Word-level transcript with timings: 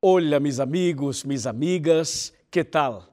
Olá, 0.00 0.38
meus 0.38 0.60
amigos, 0.60 1.24
minhas 1.24 1.44
amigas, 1.44 2.32
que 2.52 2.62
tal? 2.62 3.12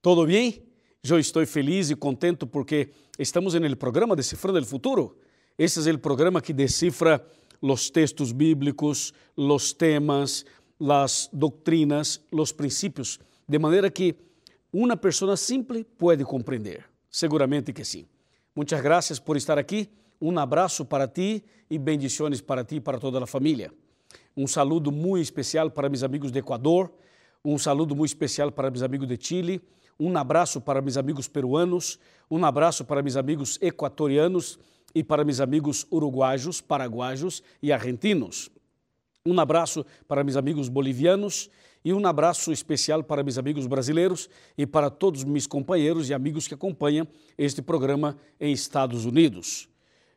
Todo 0.00 0.24
bem? 0.24 0.62
Eu 1.06 1.18
estou 1.18 1.46
feliz 1.46 1.90
e 1.90 1.94
contento 1.94 2.46
porque 2.46 2.88
estamos 3.18 3.52
no 3.52 3.76
programa 3.76 4.16
Decifrando 4.16 4.58
o 4.58 4.64
Futuro. 4.64 5.18
Esse 5.58 5.86
é 5.86 5.92
o 5.92 5.98
programa 5.98 6.40
que 6.40 6.54
decifra 6.54 7.22
os 7.60 7.90
textos 7.90 8.32
bíblicos, 8.32 9.12
os 9.36 9.74
temas, 9.74 10.46
as 10.80 11.28
doutrinas, 11.30 12.18
os 12.32 12.50
princípios, 12.50 13.20
de 13.46 13.58
maneira 13.58 13.90
que 13.90 14.16
uma 14.72 14.96
pessoa 14.96 15.36
simples 15.36 15.84
pode 15.98 16.24
compreender. 16.24 16.86
Seguramente 17.10 17.74
que 17.74 17.84
sim. 17.84 18.06
Muitas 18.56 18.80
graças 18.80 19.18
por 19.18 19.36
estar 19.36 19.58
aqui. 19.58 19.86
Um 20.18 20.38
abraço 20.38 20.82
para 20.86 21.06
ti 21.06 21.44
e 21.68 21.76
bendições 21.78 22.40
para 22.40 22.64
ti 22.64 22.76
e 22.76 22.80
para 22.80 22.98
toda 22.98 23.22
a 23.22 23.26
família. 23.26 23.70
Um 24.36 24.46
saludo 24.46 24.90
muito 24.90 25.22
especial 25.22 25.70
para 25.70 25.88
meus 25.88 26.02
amigos 26.02 26.30
do 26.30 26.38
Equador, 26.38 26.90
um 27.44 27.58
saludo 27.58 27.94
muito 27.94 28.08
especial 28.08 28.50
para 28.50 28.70
meus 28.70 28.82
amigos 28.82 29.06
de 29.06 29.18
Chile, 29.20 29.60
um 30.00 30.16
abraço 30.16 30.60
para 30.60 30.80
meus 30.80 30.96
amigos 30.96 31.28
peruanos, 31.28 31.98
um 32.30 32.42
abraço 32.44 32.84
para 32.84 33.02
meus 33.02 33.16
amigos 33.16 33.58
equatorianos 33.60 34.58
e 34.94 35.04
para 35.04 35.22
meus 35.22 35.40
amigos 35.40 35.86
uruguaios, 35.92 36.60
paraguaios 36.60 37.42
e 37.62 37.70
argentinos. 37.70 38.50
Um 39.26 39.38
abraço 39.38 39.84
para 40.08 40.24
meus 40.24 40.36
amigos 40.36 40.68
bolivianos 40.68 41.50
e 41.84 41.92
um 41.92 42.04
abraço 42.06 42.52
especial 42.52 43.04
para 43.04 43.22
meus 43.22 43.36
amigos 43.36 43.66
brasileiros 43.66 44.30
e 44.56 44.66
para 44.66 44.88
todos 44.88 45.24
meus 45.24 45.46
companheiros 45.46 46.08
e 46.08 46.14
amigos 46.14 46.48
que 46.48 46.54
acompanham 46.54 47.06
este 47.36 47.60
programa 47.60 48.16
em 48.40 48.50
Estados 48.50 49.04
Unidos. 49.04 49.68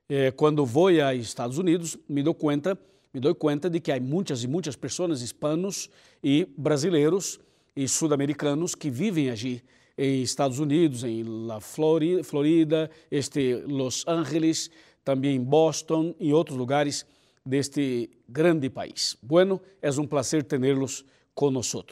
Eh, 0.08 0.32
quando 0.32 0.66
vou 0.66 0.88
a 0.88 1.14
Estados 1.14 1.58
Unidos, 1.58 1.98
me 2.08 2.24
dou 2.24 2.34
conta 2.34 2.80
me 3.16 3.22
dou 3.22 3.34
conta 3.34 3.70
de 3.70 3.80
que 3.80 3.94
há 3.94 3.98
muitas 3.98 4.44
e 4.44 4.48
muitas 4.48 4.76
pessoas 4.76 5.22
hispanos 5.22 5.90
e 6.22 6.46
brasileiros 6.58 7.40
e 7.74 7.88
sul-americanos 7.88 8.76
que 8.76 8.90
vivem 8.90 9.30
aqui 9.30 9.62
em 9.98 10.22
Estados 10.22 10.60
Unidos, 10.60 11.06
em 11.06 11.24
La 11.24 11.62
Florida, 11.62 12.92
este 13.10 13.64
Los 13.68 14.06
Angeles, 14.06 14.70
também 15.02 15.38
em 15.38 15.42
Boston 15.42 16.14
e 16.20 16.34
outros 16.34 16.58
lugares 16.58 17.06
deste 17.46 18.10
grande 18.28 18.70
país. 18.70 19.16
Bueno, 19.24 19.62
é 19.82 19.90
um 19.92 20.06
prazer 20.06 20.44
tê-los 20.44 21.06
conosco. 21.34 21.86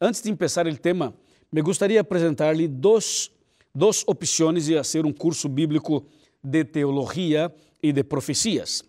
Antes 0.00 0.22
de 0.22 0.34
começar 0.34 0.66
o 0.66 0.78
tema, 0.78 1.14
me 1.52 1.60
gostaria 1.60 1.96
de 1.96 2.00
apresentar-lhe 2.00 2.66
duas, 2.66 3.30
duas 3.74 4.02
opções 4.06 4.64
de 4.64 4.76
fazer 4.76 5.04
um 5.04 5.12
curso 5.12 5.50
bíblico 5.50 6.06
de 6.42 6.64
teologia 6.64 7.54
e 7.82 7.92
de 7.92 8.02
profecias. 8.02 8.82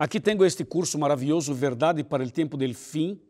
Aqui 0.00 0.20
tenho 0.20 0.44
este 0.44 0.64
curso 0.64 0.96
maravilhoso, 0.96 1.52
Verdade 1.52 2.04
para 2.04 2.22
o 2.22 2.30
Tempo 2.30 2.56
del 2.56 2.72
Fim. 2.72 3.20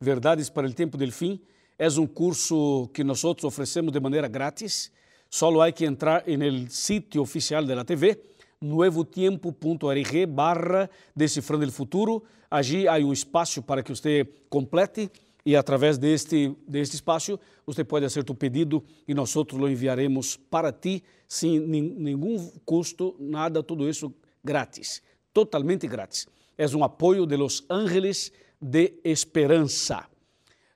Verdades 0.00 0.50
para 0.50 0.66
o 0.66 0.72
Tempo 0.72 0.96
del 0.96 1.12
Fim. 1.12 1.40
É 1.78 1.86
um 1.90 2.08
curso 2.08 2.90
que 2.92 3.04
nós 3.04 3.22
oferecemos 3.22 3.92
de 3.92 4.00
maneira 4.00 4.26
grátis. 4.26 4.90
Só 5.30 5.60
há 5.60 5.70
que 5.70 5.84
entrar 5.84 6.24
no 6.26 6.70
sítio 6.70 7.22
oficial 7.22 7.64
da 7.64 7.84
TV, 7.84 8.20
nuevotiempo.org 8.60 10.26
barra 10.26 10.90
Decifrando 11.14 11.62
el 11.62 11.70
Futuro. 11.70 12.24
Allí 12.50 12.88
há 12.88 12.96
um 12.96 13.12
espaço 13.12 13.62
para 13.62 13.80
que 13.80 13.94
você 13.94 14.28
complete 14.50 15.08
e 15.46 15.54
através 15.54 15.98
deste, 15.98 16.52
deste 16.66 16.96
espaço 16.96 17.38
você 17.64 17.84
pode 17.84 18.06
fazer 18.06 18.24
seu 18.24 18.34
pedido 18.34 18.82
e 19.06 19.14
nós 19.14 19.32
lo 19.52 19.70
enviaremos 19.70 20.36
para 20.36 20.72
ti 20.72 21.00
sem 21.28 21.60
nenhum 21.60 22.50
custo, 22.64 23.14
nada, 23.20 23.62
tudo 23.62 23.88
isso 23.88 24.12
grátis 24.42 25.00
totalmente 25.32 25.86
grátis. 25.86 26.26
É 26.56 26.66
um 26.76 26.82
apoio 26.82 27.26
de 27.26 27.36
los 27.36 27.64
ángeles 27.68 28.32
de 28.60 28.94
esperança. 29.04 30.06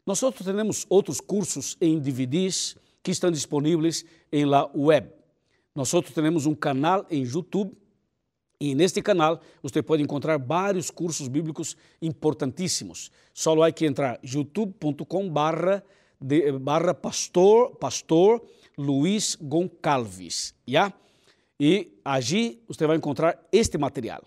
Nós 0.07 0.21
temos 0.45 0.87
outros 0.89 1.21
cursos 1.21 1.77
em 1.81 1.99
DVDs 1.99 2.77
que 3.03 3.11
estão 3.11 3.31
disponíveis 3.31 4.05
em 4.31 4.45
la 4.45 4.71
web. 4.75 5.11
Nós 5.75 5.91
temos 6.15 6.47
um 6.47 6.55
canal 6.55 7.07
em 7.11 7.25
YouTube 7.25 7.73
e 8.61 8.75
neste 8.75 9.03
canal 9.03 9.41
você 9.63 9.83
pode 9.83 10.03
encontrar 10.03 10.39
vários 10.39 10.91
cursos 10.91 11.27
bíblicos 11.27 11.77
importantíssimos. 12.01 13.11
Só 13.35 13.61
há 13.63 13.73
que 13.73 13.87
entrar 13.87 14.21
youtube.com 14.23 15.29
barra, 15.29 15.83
barra 16.61 16.95
pastor, 16.95 17.75
pastor 17.77 18.41
Luiz 18.79 19.37
Goncalves, 19.41 20.55
já? 20.67 20.93
E 21.59 21.99
allí 22.05 22.63
você 22.69 22.87
vai 22.87 22.97
encontrar 22.97 23.41
este 23.53 23.79
material. 23.79 24.23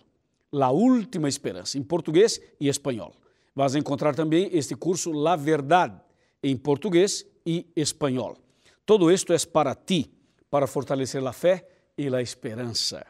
La 0.56 0.72
Última 0.72 1.28
Esperança, 1.28 1.78
em 1.78 1.84
português 1.84 2.40
e 2.62 2.70
espanhol. 2.70 3.14
Vas 3.54 3.76
encontrar 3.76 4.16
também 4.16 4.50
este 4.54 4.74
curso 4.74 5.12
La 5.12 5.36
Verdade, 5.36 6.00
em 6.42 6.56
português 6.56 7.26
e 7.46 7.68
espanhol. 7.76 8.38
Todo 8.86 9.12
isto 9.12 9.34
é 9.34 9.38
para 9.40 9.76
ti, 9.76 10.10
para 10.50 10.66
fortalecer 10.66 11.22
a 11.28 11.34
fé 11.34 11.68
e 11.98 12.08
a 12.08 12.22
esperança. 12.22 13.06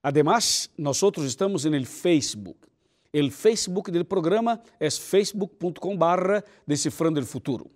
Además, 0.00 0.70
nós 0.78 1.02
estamos 1.18 1.64
no 1.64 1.84
Facebook. 1.84 2.60
O 3.12 3.30
Facebook 3.30 3.90
do 3.90 4.04
programa 4.04 4.62
é 4.78 4.88
facebook.com 4.88 5.96
barra 5.96 6.44
Decifrando 6.64 7.18
el 7.18 7.26
Futuro. 7.26 7.72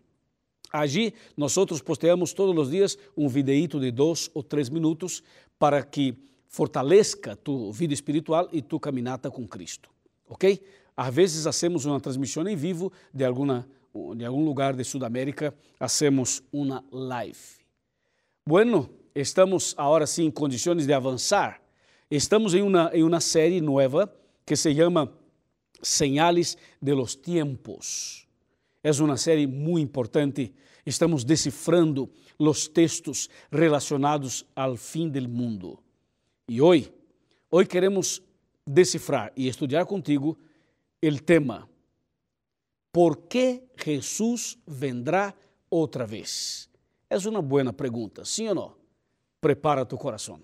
Allí 0.71 1.13
nós 1.37 1.57
posteamos 1.85 2.33
todos 2.33 2.57
os 2.57 2.71
dias 2.71 2.97
um 3.17 3.29
videíto 3.29 3.81
de 3.81 3.91
dois 3.91 4.31
ou 4.33 4.45
três 4.45 4.69
minutos 4.69 5.25
para 5.59 5.83
que 5.83 6.17
fortaleça 6.49 7.37
tu 7.37 7.71
vida 7.73 7.95
espiritual 7.95 8.49
e 8.53 8.63
tu 8.63 8.79
caminata 8.81 9.31
com 9.31 9.47
Cristo, 9.47 9.91
ok? 10.29 10.63
Às 10.97 11.15
vezes 11.15 11.47
hacemos 11.47 11.85
uma 11.85 12.01
transmissão 12.01 12.47
em 12.49 12.57
vivo 12.57 12.93
de 13.13 13.25
de 14.17 14.25
algum 14.25 14.45
lugar 14.45 14.75
de 14.75 14.85
Sudamérica, 14.85 15.55
hacemos 15.81 16.43
uma 16.53 16.85
live. 16.91 17.39
Bueno, 18.47 18.91
estamos 19.15 19.75
agora 19.77 20.07
sim 20.07 20.25
em 20.25 20.31
condições 20.31 20.87
de 20.87 20.93
avançar. 20.93 21.61
Estamos 22.11 22.55
em 22.55 22.63
uma 22.63 22.91
em 22.95 23.03
uma 23.03 23.21
série 23.21 23.61
nova 23.61 24.13
que 24.45 24.55
se 24.55 24.75
chama 24.75 25.13
Señales 25.83 26.57
de 26.81 26.95
los 26.95 27.17
Tiempos. 27.17 28.27
É 28.83 28.91
uma 28.93 29.17
série 29.17 29.47
muito 29.47 29.83
importante. 29.83 30.55
Estamos 30.85 31.25
decifrando 31.25 32.09
os 32.39 32.69
textos 32.69 33.29
relacionados 33.51 34.47
ao 34.55 34.77
fim 34.77 35.09
do 35.09 35.29
mundo. 35.29 35.79
E 36.49 36.63
hoje, 36.63 36.93
hoje 37.51 37.69
queremos 37.69 38.23
decifrar 38.65 39.33
e 39.37 39.49
estudar 39.49 39.85
contigo 39.85 40.39
o 41.03 41.21
tema 41.21 41.69
¿Por 42.93 43.27
que 43.29 43.65
Jesus 43.85 44.57
vendrá 44.67 45.35
outra 45.69 46.07
vez? 46.07 46.71
É 47.11 47.19
uma 47.29 47.43
boa 47.43 47.73
pergunta, 47.73 48.25
sim 48.25 48.49
ou 48.49 48.55
não? 48.55 48.75
Prepara 49.41 49.85
tu 49.85 49.99
coração. 49.99 50.41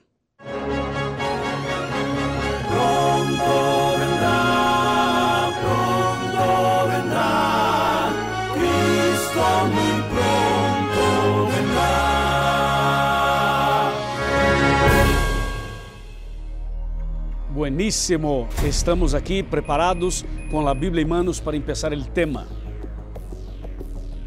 Bueníssimo, 17.62 18.48
estamos 18.66 19.14
aqui 19.14 19.40
preparados 19.40 20.24
com 20.50 20.66
a 20.66 20.74
Bíblia 20.74 21.04
em 21.04 21.06
manos 21.06 21.38
para 21.38 21.56
começar 21.60 21.92
o 21.92 22.04
tema. 22.06 22.48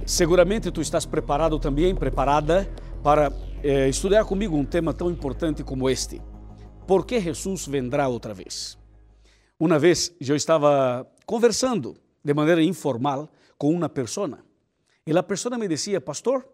Seguramente 0.05 0.71
tu 0.71 0.79
estás 0.79 1.05
preparado 1.05 1.59
também, 1.59 1.93
preparada 1.93 2.65
para 3.03 3.33
eh, 3.61 3.89
estudar 3.89 4.23
comigo 4.23 4.55
um 4.55 4.63
tema 4.63 4.93
tão 4.93 5.11
importante 5.11 5.65
como 5.65 5.89
este. 5.89 6.21
Por 6.87 7.05
que 7.05 7.19
Jesus 7.19 7.67
vendrá 7.67 8.07
outra 8.07 8.33
vez? 8.33 8.77
Uma 9.59 9.77
vez 9.77 10.15
eu 10.21 10.37
estava 10.37 11.05
conversando 11.25 11.97
de 12.23 12.33
maneira 12.33 12.63
informal 12.63 13.29
com 13.57 13.69
uma 13.69 13.89
pessoa 13.89 14.39
e 15.05 15.11
a 15.11 15.21
pessoa 15.21 15.57
me 15.57 15.67
dizia, 15.67 15.99
pastor, 15.99 16.47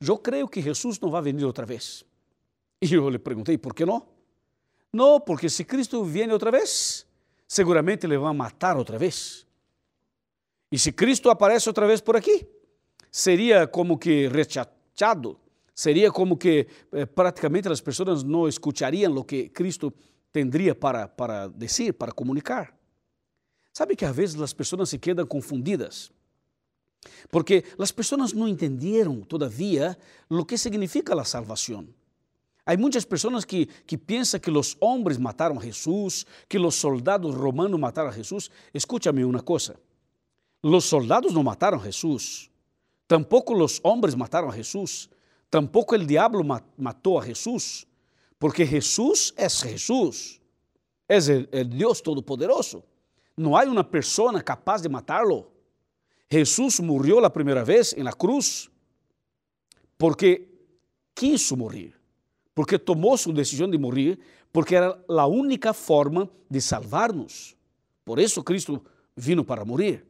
eu 0.00 0.16
creio 0.16 0.46
que 0.46 0.62
Jesus 0.62 1.00
não 1.00 1.10
vai 1.10 1.20
vir 1.20 1.44
outra 1.44 1.66
vez. 1.66 2.04
E 2.80 2.94
eu 2.94 3.10
lhe 3.10 3.18
perguntei, 3.18 3.58
por 3.58 3.74
que 3.74 3.84
não? 3.84 4.17
Não, 4.92 5.20
porque 5.20 5.48
se 5.50 5.64
Cristo 5.64 6.02
viene 6.04 6.32
outra 6.32 6.50
vez, 6.50 7.06
seguramente 7.46 8.06
ele 8.06 8.16
vai 8.18 8.32
matar 8.34 8.76
outra 8.76 8.98
vez. 8.98 9.46
E 10.70 10.78
se 10.78 10.92
Cristo 10.92 11.30
aparece 11.30 11.68
outra 11.68 11.86
vez 11.86 12.00
por 12.00 12.16
aqui, 12.16 12.46
seria 13.10 13.66
como 13.66 13.98
que 13.98 14.28
rechazado, 14.28 15.38
seria 15.74 16.10
como 16.10 16.36
que 16.36 16.66
eh, 16.92 17.06
praticamente 17.06 17.68
as 17.68 17.80
pessoas 17.80 18.22
não 18.22 18.48
escutariam 18.48 19.16
o 19.16 19.24
que 19.24 19.48
Cristo 19.48 19.92
tendria 20.32 20.74
para, 20.74 21.08
para 21.08 21.48
dizer, 21.48 21.94
para 21.94 22.12
comunicar. 22.12 22.76
Sabe 23.72 23.96
que 23.96 24.04
às 24.04 24.14
vezes 24.14 24.40
as 24.40 24.52
pessoas 24.52 24.88
se 24.90 24.98
quedam 24.98 25.26
confundidas, 25.26 26.10
porque 27.30 27.64
as 27.78 27.92
pessoas 27.92 28.32
não 28.32 28.48
entenderam 28.48 29.20
todavia 29.20 29.96
o 30.28 30.44
que 30.44 30.58
significa 30.58 31.18
a 31.18 31.24
salvação. 31.24 31.88
Há 32.68 32.76
muitas 32.76 33.06
pessoas 33.06 33.46
que, 33.46 33.64
que 33.86 33.96
pensam 33.96 34.38
que 34.38 34.50
os 34.50 34.76
homens 34.78 35.16
mataram 35.16 35.58
Jesus, 35.58 36.26
que 36.46 36.58
os 36.58 36.74
soldados 36.74 37.34
romanos 37.34 37.80
mataram 37.80 38.12
Jesus. 38.12 38.50
Escúchame 38.74 39.24
uma 39.24 39.42
coisa. 39.42 39.80
Los 40.62 40.84
soldados 40.84 41.32
no 41.32 41.42
mataron 41.42 41.80
a 41.80 41.84
Jesús, 41.84 42.50
tampoco 43.06 43.54
los 43.54 43.80
hombres 43.82 44.14
mataron 44.14 44.50
a 44.50 44.52
Jesús, 44.52 45.08
tampoco 45.48 45.94
el 45.94 46.06
diablo 46.06 46.44
mató 46.76 47.18
a 47.18 47.22
Jesús, 47.22 47.86
porque 48.38 48.66
Jesús 48.66 49.32
es 49.38 49.62
Jesús, 49.62 50.38
es 51.08 51.30
el, 51.30 51.48
el 51.50 51.70
Dios 51.70 52.02
Todopoderoso. 52.02 52.84
No 53.34 53.56
hay 53.56 53.68
una 53.68 53.88
persona 53.88 54.42
capaz 54.42 54.82
de 54.82 54.90
matarlo. 54.90 55.50
Jesús 56.28 56.82
murió 56.82 57.18
la 57.18 57.32
primera 57.32 57.64
vez 57.64 57.94
en 57.94 58.04
la 58.04 58.12
cruz 58.12 58.70
porque 59.96 60.46
quiso 61.14 61.56
morir, 61.56 61.97
porque 62.58 62.76
tomó 62.76 63.16
su 63.16 63.32
decisión 63.32 63.70
de 63.70 63.78
morir, 63.78 64.18
porque 64.50 64.74
era 64.74 65.00
la 65.06 65.26
única 65.26 65.72
forma 65.72 66.28
de 66.48 66.60
salvarnos. 66.60 67.56
Por 68.02 68.18
eso 68.18 68.42
Cristo 68.42 68.82
vino 69.14 69.46
para 69.46 69.64
morir. 69.64 70.04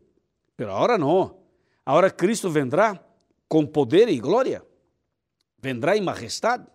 Pero 0.56 0.72
ahora 0.72 0.96
no. 0.96 1.36
Ahora 1.84 2.10
Cristo 2.10 2.50
vendrá 2.50 3.06
com 3.46 3.66
poder 3.66 4.08
e 4.08 4.18
glória. 4.18 4.64
Vendrá 5.60 5.94
em 5.94 6.00
majestade. 6.00 6.66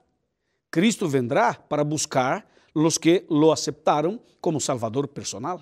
Cristo 0.70 1.10
vendrá 1.10 1.56
para 1.56 1.84
buscar 1.84 2.48
los 2.76 3.00
que 3.00 3.26
lo 3.28 3.52
aceptaram 3.52 4.22
como 4.40 4.62
Salvador 4.62 5.08
personal. 5.08 5.60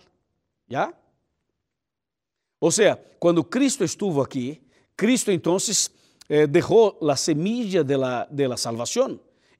¿Ya? 0.68 0.94
Ou 2.60 2.70
seja, 2.70 3.02
quando 3.18 3.46
Cristo 3.46 3.86
estuvo 3.86 4.22
aqui, 4.22 4.62
Cristo 4.98 5.32
então 5.32 5.56
eh, 6.28 6.46
deixou 6.48 7.00
a 7.10 7.16
semilla 7.16 7.82
de 7.82 7.96
la, 7.96 8.26
de 8.26 8.46
la. 8.46 8.58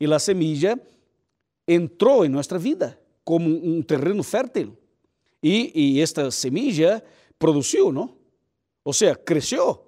E 0.02 0.12
a 0.12 0.18
semilla 0.18 0.82
entrou 1.68 2.26
em 2.26 2.30
nossa 2.30 2.58
vida 2.58 3.00
como 3.24 3.48
um 3.48 3.84
terreno 3.84 4.24
fértil. 4.24 4.76
E 5.44 6.02
esta 6.02 6.32
semilla 6.32 7.04
produziu, 7.38 7.92
não? 7.92 8.18
Ou 8.84 8.94
seja, 8.94 9.16
cresceu. 9.16 9.86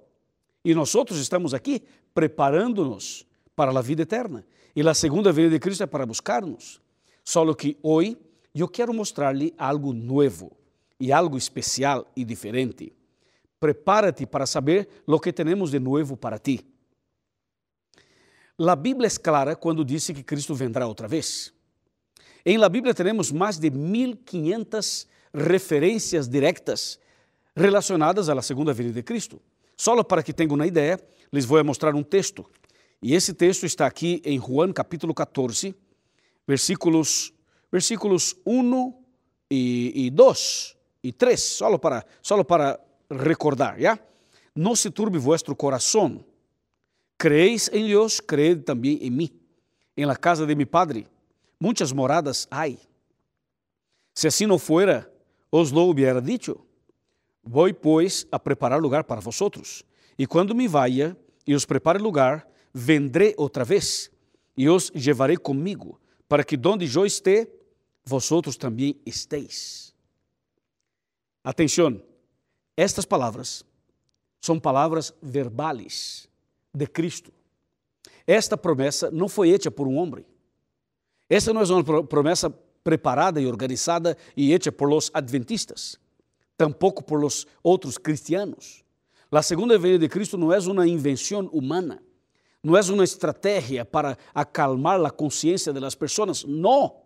E 0.64 0.72
nós 0.72 0.94
outros 0.94 1.18
estamos 1.18 1.52
aqui 1.52 1.82
preparando-nos 2.14 3.26
para 3.56 3.76
a 3.76 3.82
vida 3.82 4.02
eterna. 4.02 4.46
E 4.76 4.88
a 4.88 4.94
segunda 4.94 5.32
vinda 5.32 5.50
de 5.50 5.58
Cristo 5.58 5.82
é 5.82 5.86
para 5.86 6.06
buscar-nos. 6.06 6.80
Só 7.24 7.52
que 7.52 7.76
hoje 7.82 8.16
eu 8.54 8.68
quero 8.68 8.94
mostrar-lhe 8.94 9.52
algo 9.58 9.92
novo 9.92 10.52
e 11.00 11.10
algo 11.10 11.36
especial 11.36 12.06
e 12.14 12.24
diferente. 12.24 12.92
Prepara-te 13.58 14.26
para 14.26 14.46
saber 14.46 14.88
o 15.08 15.18
que 15.18 15.32
temos 15.32 15.72
de 15.72 15.80
novo 15.80 16.16
para 16.16 16.38
ti. 16.38 16.64
A 18.56 18.76
Bíblia 18.76 19.08
é 19.08 19.20
clara 19.20 19.56
quando 19.56 19.84
diz 19.84 20.06
que 20.06 20.22
Cristo 20.22 20.54
vendrá 20.54 20.86
outra 20.86 21.08
vez. 21.08 21.52
Em 22.46 22.56
la 22.56 22.68
Bíblia 22.68 22.94
temos 22.94 23.32
mais 23.32 23.58
de 23.58 23.68
1500 23.68 25.08
referências 25.34 26.28
diretas 26.28 27.00
relacionadas 27.56 28.28
à 28.28 28.42
segunda 28.42 28.72
vinda 28.72 28.92
de 28.92 29.02
Cristo. 29.02 29.42
Só 29.76 30.00
para 30.04 30.22
que 30.22 30.32
tenham 30.32 30.54
uma 30.54 30.68
ideia, 30.68 31.00
les 31.32 31.44
vou 31.44 31.62
mostrar 31.64 31.96
um 31.96 32.02
texto. 32.02 32.48
E 33.02 33.12
esse 33.14 33.34
texto 33.34 33.66
está 33.66 33.86
aqui 33.86 34.22
em 34.24 34.38
Juan 34.38 34.72
capítulo 34.72 35.12
14, 35.12 35.74
versículos, 36.46 37.32
versículos 37.72 38.36
1 38.46 38.94
e, 39.50 40.06
e 40.06 40.10
2 40.10 40.76
e 41.02 41.12
3, 41.12 41.40
só 41.40 41.76
para, 41.76 42.06
para 42.46 42.80
recordar, 43.10 43.80
¿ya? 43.80 43.98
Não 44.54 44.76
se 44.76 44.90
turbe 44.90 45.18
vuestro 45.18 45.56
coração. 45.56 46.24
Creéis 47.18 47.70
em 47.72 47.86
Deus, 47.86 48.20
creed 48.20 48.64
também 48.64 48.98
em 49.00 49.10
mim. 49.10 49.30
Em 49.96 50.04
la 50.04 50.16
casa 50.16 50.46
de 50.46 50.54
mi 50.54 50.66
Padre, 50.66 51.06
muitas 51.60 51.92
moradas 51.92 52.48
hay. 52.50 52.78
Se 54.12 54.26
assim 54.26 54.46
não 54.46 54.58
fuera, 54.58 55.10
os 55.50 55.70
lo 55.70 55.88
hubiera 55.88 56.20
dicho. 56.20 56.64
Vou, 57.42 57.72
pois, 57.74 58.26
a 58.32 58.38
preparar 58.38 58.80
lugar 58.80 59.04
para 59.04 59.20
vosotros. 59.20 59.84
E 60.18 60.26
quando 60.26 60.54
me 60.54 60.66
vaya 60.66 61.16
e 61.46 61.54
os 61.54 61.64
prepare 61.64 61.98
lugar, 61.98 62.48
vendré 62.72 63.34
outra 63.36 63.64
vez 63.64 64.10
e 64.56 64.68
os 64.68 64.90
llevaré 64.94 65.36
comigo, 65.36 66.00
para 66.28 66.44
que 66.44 66.56
donde 66.56 66.86
eu 66.94 67.04
esté, 67.04 67.48
vosotros 68.04 68.56
também 68.56 68.96
estéis. 69.04 69.94
Atenção, 71.42 72.02
estas 72.76 73.04
palavras 73.04 73.64
são 74.40 74.58
palavras 74.58 75.12
verbales 75.22 76.28
de 76.74 76.86
Cristo. 76.86 77.32
Esta 78.26 78.56
promessa 78.56 79.10
não 79.10 79.28
foi 79.28 79.50
hecha 79.50 79.70
por 79.70 79.86
um 79.86 79.96
homem. 79.96 80.24
Esta 81.28 81.52
não 81.52 81.60
é 81.60 81.64
uma 81.64 82.04
promessa 82.04 82.50
preparada 82.82 83.40
e 83.40 83.46
organizada 83.46 84.16
e 84.36 84.52
hecha 84.52 84.72
por 84.72 84.88
los 84.88 85.10
adventistas 85.14 85.98
tampouco 86.56 87.02
por 87.02 87.20
los 87.20 87.46
outros 87.62 87.98
cristianos. 87.98 88.82
A 89.30 89.42
segunda 89.42 89.76
venida 89.76 89.98
de 89.98 90.08
Cristo 90.08 90.38
não 90.38 90.52
é 90.52 90.58
uma 90.60 90.86
invenção 90.86 91.46
humana, 91.52 92.00
não 92.62 92.76
é 92.76 92.80
uma 92.82 93.02
estratégia 93.02 93.84
para 93.84 94.16
acalmar 94.32 95.04
a 95.04 95.10
consciência 95.10 95.72
das 95.72 95.94
pessoas, 95.96 96.44
não. 96.44 97.02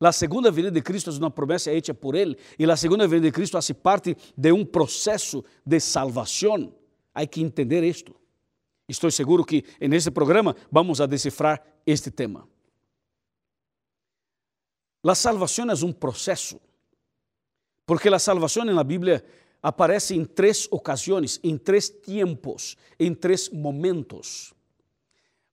A 0.00 0.12
segunda 0.12 0.50
venida 0.50 0.70
de 0.70 0.80
Cristo 0.80 1.10
é 1.10 1.12
uma 1.12 1.30
promessa 1.30 1.70
hecha 1.70 1.92
por 1.92 2.14
Ele 2.14 2.34
e 2.58 2.64
a 2.64 2.76
segunda 2.76 3.06
venida 3.06 3.26
de 3.26 3.32
Cristo 3.32 3.52
faz 3.52 3.70
parte 3.72 4.16
de 4.34 4.50
um 4.50 4.64
processo 4.64 5.44
de 5.64 5.78
salvação. 5.78 6.72
Há 7.14 7.26
que 7.26 7.42
entender 7.42 7.84
isto. 7.84 8.14
Estou 8.90 9.10
seguro 9.10 9.44
que 9.44 9.64
nesse 9.80 10.10
programa 10.10 10.56
vamos 10.70 11.00
a 11.00 11.06
decifrar 11.06 11.62
este 11.86 12.10
tema. 12.10 12.48
A 15.06 15.14
salvação 15.14 15.70
é 15.70 15.74
um 15.84 15.92
processo 15.92 16.60
porque 17.86 18.08
a 18.08 18.18
salvação 18.20 18.64
na 18.64 18.84
Bíblia 18.84 19.24
aparece 19.60 20.14
em 20.14 20.24
três 20.24 20.68
ocasiões, 20.70 21.40
em 21.42 21.58
três 21.58 21.88
tempos, 21.88 22.76
em 22.98 23.12
três 23.12 23.48
momentos. 23.48 24.54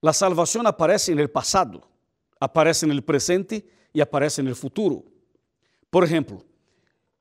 A 0.04 0.14
salvação 0.14 0.62
aparece 0.68 1.16
no 1.16 1.28
passado, 1.28 1.82
aparece 2.40 2.86
no 2.86 3.02
presente 3.02 3.66
e 3.92 4.02
aparece 4.02 4.44
no 4.44 4.56
futuro. 4.56 5.04
Por 5.90 6.04
exemplo, 6.04 6.46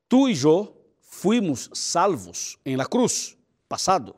tu 0.06 0.28
e 0.28 0.38
eu 0.42 0.76
fuimos 1.00 1.70
salvos 1.72 2.58
em 2.62 2.76
la 2.76 2.84
cruz, 2.84 3.38
passado. 3.66 4.14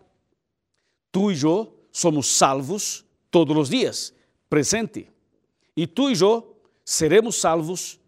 Tu 1.12 1.30
e 1.30 1.42
eu 1.44 1.77
somos 1.92 2.26
salvos 2.26 3.04
todos 3.30 3.56
os 3.56 3.68
dias, 3.68 4.14
presente. 4.48 5.10
E 5.76 5.86
tu 5.86 6.10
e 6.10 6.20
eu 6.20 6.56
seremos 6.84 7.36
salvos 7.36 8.00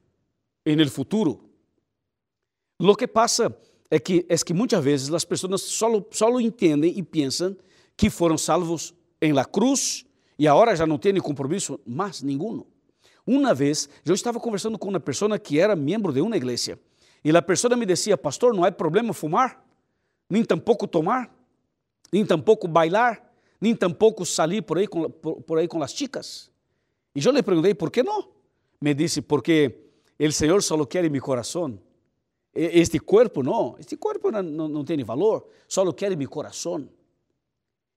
em 0.65 0.79
el 0.81 0.91
futuro, 0.91 1.51
Lo 2.81 2.97
que 2.97 3.07
pasa 3.07 3.55
é 3.91 3.99
que, 4.01 4.25
é 4.27 4.37
que 4.39 4.55
muitas 4.55 4.83
vezes 4.83 5.13
as 5.13 5.23
pessoas 5.23 5.61
só, 5.61 6.03
só 6.11 6.41
entendem 6.41 6.99
e 6.99 7.03
pensam 7.03 7.55
que 7.95 8.09
foram 8.09 8.39
salvos 8.39 8.95
em 9.21 9.35
la 9.35 9.45
cruz 9.45 10.07
e 10.39 10.49
agora 10.49 10.75
já 10.75 10.87
não 10.87 10.97
têm 10.97 11.15
compromisso 11.19 11.79
mais 11.87 12.23
nenhum. 12.23 12.65
Uma 13.27 13.53
vez 13.53 13.87
eu 14.03 14.15
estava 14.15 14.41
conversando 14.41 14.79
com 14.79 14.89
uma 14.89 14.99
pessoa 14.99 15.39
que 15.39 15.61
era 15.61 15.77
membro 15.77 16.11
de 16.11 16.23
uma 16.23 16.39
igreja 16.39 16.79
e 17.23 17.37
a 17.37 17.43
pessoa 17.43 17.77
me 17.77 17.85
dizia, 17.85 18.17
pastor, 18.17 18.55
não 18.55 18.65
há 18.65 18.73
problema 18.73 19.13
fumar, 19.13 19.63
nem 20.31 20.43
tampouco 20.43 20.87
tomar, 20.87 21.31
nem 22.11 22.25
tampouco 22.25 22.67
bailar, 22.67 23.30
nem 23.61 23.75
tampouco 23.75 24.25
sair 24.25 24.63
por 24.63 24.79
aí 24.79 24.87
com, 24.87 25.11
por, 25.11 25.43
por 25.43 25.59
aí 25.59 25.69
com 25.69 25.83
as 25.83 25.93
chicas. 25.93 26.51
E 27.15 27.25
eu 27.25 27.33
lhe 27.33 27.43
perguntei, 27.43 27.75
por 27.75 27.91
que 27.91 28.03
não? 28.03 28.29
Me 28.81 28.95
disse, 28.95 29.21
porque 29.21 29.75
o 30.19 30.33
Senhor 30.33 30.63
só 30.63 30.83
quer 30.87 31.09
meu 31.11 31.21
coração 31.21 31.79
este 32.53 32.99
corpo 32.99 33.43
não, 33.43 33.77
este 33.79 33.97
corpo 33.97 34.31
não, 34.31 34.43
não, 34.43 34.69
não 34.69 34.85
tem 34.85 35.03
valor, 35.05 35.47
só 35.69 35.91
quer 35.93 36.17
meu 36.17 36.29
coração. 36.29 36.89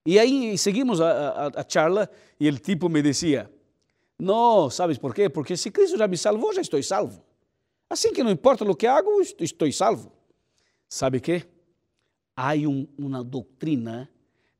E 0.06 0.18
aí 0.18 0.56
seguimos 0.58 1.00
a, 1.00 1.10
a, 1.10 1.46
a, 1.60 1.64
charla 1.68 2.08
e 2.38 2.48
o 2.48 2.58
tipo 2.58 2.88
me 2.88 3.02
dizia, 3.02 3.50
não, 4.18 4.70
sabes 4.70 4.98
por 4.98 5.14
quê? 5.14 5.28
Porque 5.28 5.56
se 5.56 5.70
Cristo 5.70 5.96
já 5.96 6.06
me 6.06 6.16
salvou, 6.16 6.52
já 6.52 6.60
estou 6.60 6.82
salvo. 6.82 7.24
Assim 7.90 8.12
que 8.12 8.22
não 8.22 8.30
importa 8.30 8.64
o 8.64 8.76
que 8.76 8.86
hago, 8.86 9.20
estou 9.40 9.70
salvo. 9.72 10.12
Sabe 10.88 11.20
que? 11.20 11.44
Há 12.36 12.54
um, 12.54 12.86
uma 12.96 13.24
doutrina 13.24 14.08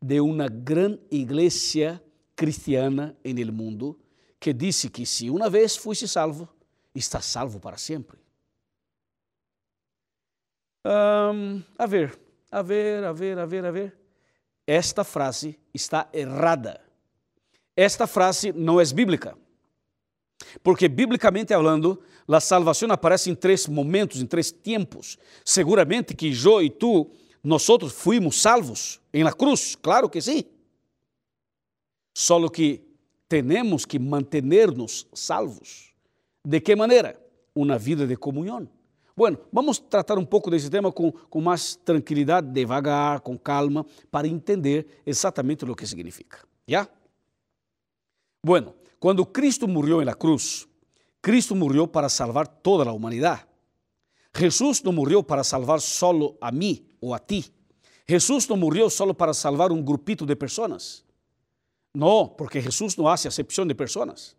de 0.05 0.21
uma 0.21 0.49
grande 0.49 1.01
igreja 1.11 1.99
cristiana 2.37 3.17
no 3.25 3.53
mundo 3.55 3.99
que 4.39 4.53
disse 4.53 4.91
que 4.91 5.07
se 5.07 5.31
uma 5.31 5.49
vez 5.49 5.77
fosse 5.77 6.07
salvo, 6.07 6.47
está 6.95 7.23
salvo 7.23 7.59
para 7.59 7.79
sempre. 7.79 8.19
Um, 10.85 11.63
a 11.79 11.87
ver, 11.87 12.19
a 12.51 12.61
ver, 12.61 13.03
a 13.03 13.13
ver, 13.13 13.39
a 13.39 13.47
ver, 13.47 13.65
a 13.65 13.71
ver. 13.71 13.97
Esta 14.67 15.05
frase 15.05 15.59
está 15.73 16.07
errada. 16.13 16.83
Esta 17.75 18.07
frase 18.07 18.53
não 18.53 18.79
é 18.79 18.85
bíblica. 18.85 19.35
Porque, 20.63 20.87
biblicamente 20.87 21.55
falando, 21.55 22.03
a 22.29 22.41
salvação 22.41 22.91
aparece 22.93 23.31
em 23.31 23.35
três 23.35 23.67
momentos, 23.67 24.21
em 24.21 24.27
três 24.27 24.51
tempos. 24.51 25.17
Seguramente 25.43 26.15
que 26.15 26.31
eu 26.45 26.61
e 26.61 26.69
tu, 26.69 27.11
nós 27.45 27.67
fuimos 27.93 28.41
salvos 28.41 29.01
em 29.13 29.23
la 29.23 29.33
cruz, 29.33 29.77
claro 29.77 30.09
que 30.09 30.21
sim. 30.21 30.45
Só 32.17 32.49
que 32.49 32.83
temos 33.29 33.85
que 33.85 33.99
manter-nos 33.99 35.07
salvos. 35.13 35.93
De 36.45 36.61
que 36.61 36.75
maneira? 36.75 37.21
Uma 37.55 37.79
vida 37.79 38.07
de 38.07 38.17
comunhão 38.17 38.69
Bueno, 39.17 39.39
vamos 39.53 39.79
tratar 39.79 40.19
um 40.19 40.25
pouco 40.25 40.51
desse 40.51 40.69
tema 40.69 40.91
com, 40.91 41.13
com 41.13 41.41
mais 41.41 41.77
tranquilidade, 41.77 42.51
devagar, 42.51 43.21
com 43.21 43.39
calma, 43.39 43.87
para 44.11 44.27
entender 44.27 45.03
exatamente 45.07 45.65
o 45.65 45.77
que 45.77 45.87
significa. 45.87 46.39
Já? 46.67 46.89
Bueno, 48.45 48.75
quando 48.99 49.25
Cristo 49.25 49.69
morreu 49.69 50.05
na 50.05 50.15
cruz, 50.15 50.67
Cristo 51.23 51.55
morreu 51.55 51.87
para 51.87 52.09
salvar 52.09 52.49
toda 52.49 52.91
a 52.91 52.93
humanidade. 52.93 53.47
Jesus 54.37 54.83
não 54.83 54.93
morreu 54.93 55.23
para 55.23 55.45
salvar 55.45 55.81
solo 55.81 56.37
a 56.41 56.51
mim 56.51 56.85
ou 57.01 57.15
a 57.15 57.19
ti. 57.19 57.53
Jesus 58.09 58.47
não 58.49 58.57
morreu 58.57 58.91
solo 58.91 59.15
para 59.15 59.33
salvar 59.33 59.71
um 59.71 59.83
grupito 59.83 60.27
de 60.27 60.35
pessoas. 60.35 61.05
Não, 61.95 62.27
porque 62.27 62.61
Jesus 62.61 62.97
não 62.97 63.07
hace 63.07 63.29
acepção 63.29 63.67
de 63.67 63.75
pessoas. 63.75 64.37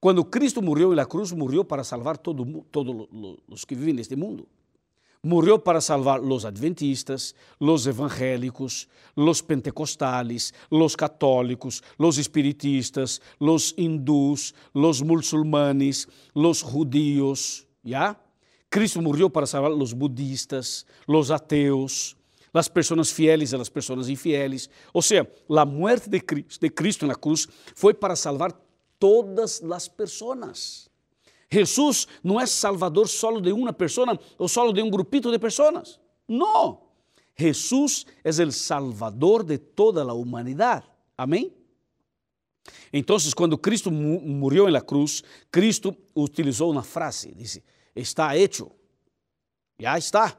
Quando 0.00 0.24
Cristo 0.24 0.60
morreu 0.60 0.94
na 0.94 1.06
cruz, 1.06 1.32
morreu 1.32 1.64
para 1.64 1.84
salvar 1.84 2.18
todos 2.18 2.46
todo 2.70 3.08
os 3.48 3.64
que 3.64 3.74
vivem 3.74 3.94
neste 3.94 4.16
mundo. 4.16 4.46
Morreu 5.22 5.58
para 5.58 5.80
salvar 5.80 6.20
os 6.20 6.44
adventistas, 6.44 7.34
os 7.58 7.86
evangélicos, 7.86 8.86
os 9.16 9.40
pentecostales, 9.40 10.52
os 10.70 10.94
católicos, 10.94 11.80
os 11.98 12.18
espiritistas, 12.18 13.18
os 13.40 13.72
hindús, 13.78 14.52
os 14.74 15.00
muçulmanes, 15.00 16.06
os 16.34 16.58
judíos. 16.58 17.66
¿ya? 17.84 18.16
Cristo 18.74 19.00
morreu 19.00 19.30
para 19.30 19.46
salvar 19.46 19.70
os 19.70 19.92
budistas, 19.92 20.84
os 21.06 21.30
ateus, 21.30 22.16
as 22.52 22.66
pessoas 22.66 23.08
fieles 23.08 23.52
e 23.52 23.54
as 23.54 23.68
pessoas 23.68 24.08
infieles. 24.08 24.68
Ou 24.92 25.00
seja, 25.00 25.30
a 25.48 25.64
morte 25.64 26.10
de 26.10 26.18
Cristo, 26.18 26.60
de 26.60 26.68
Cristo 26.68 27.06
na 27.06 27.14
cruz 27.14 27.46
foi 27.76 27.94
para 27.94 28.16
salvar 28.16 28.52
todas 28.98 29.62
as 29.62 29.86
pessoas. 29.86 30.90
Jesus 31.48 32.08
não 32.20 32.40
é 32.40 32.46
salvador 32.46 33.06
solo 33.06 33.40
de 33.40 33.52
uma 33.52 33.72
pessoa 33.72 34.18
ou 34.36 34.48
solo 34.48 34.72
de 34.72 34.82
um 34.82 34.90
grupito 34.90 35.30
de 35.30 35.38
pessoas. 35.38 36.00
Não. 36.26 36.80
Jesus 37.38 38.04
é 38.24 38.30
o 38.30 38.50
salvador 38.50 39.44
de 39.44 39.56
toda 39.56 40.02
a 40.02 40.12
humanidade. 40.12 40.84
Amém? 41.16 41.52
Então, 42.92 43.16
quando 43.36 43.56
Cristo 43.56 43.88
morreu 43.92 44.68
na 44.68 44.80
cruz, 44.80 45.22
Cristo 45.52 45.96
utilizou 46.16 46.72
uma 46.72 46.82
frase, 46.82 47.32
disse, 47.36 47.62
está 47.94 48.36
hecho, 48.36 48.70
já 49.78 49.98
está. 49.98 50.38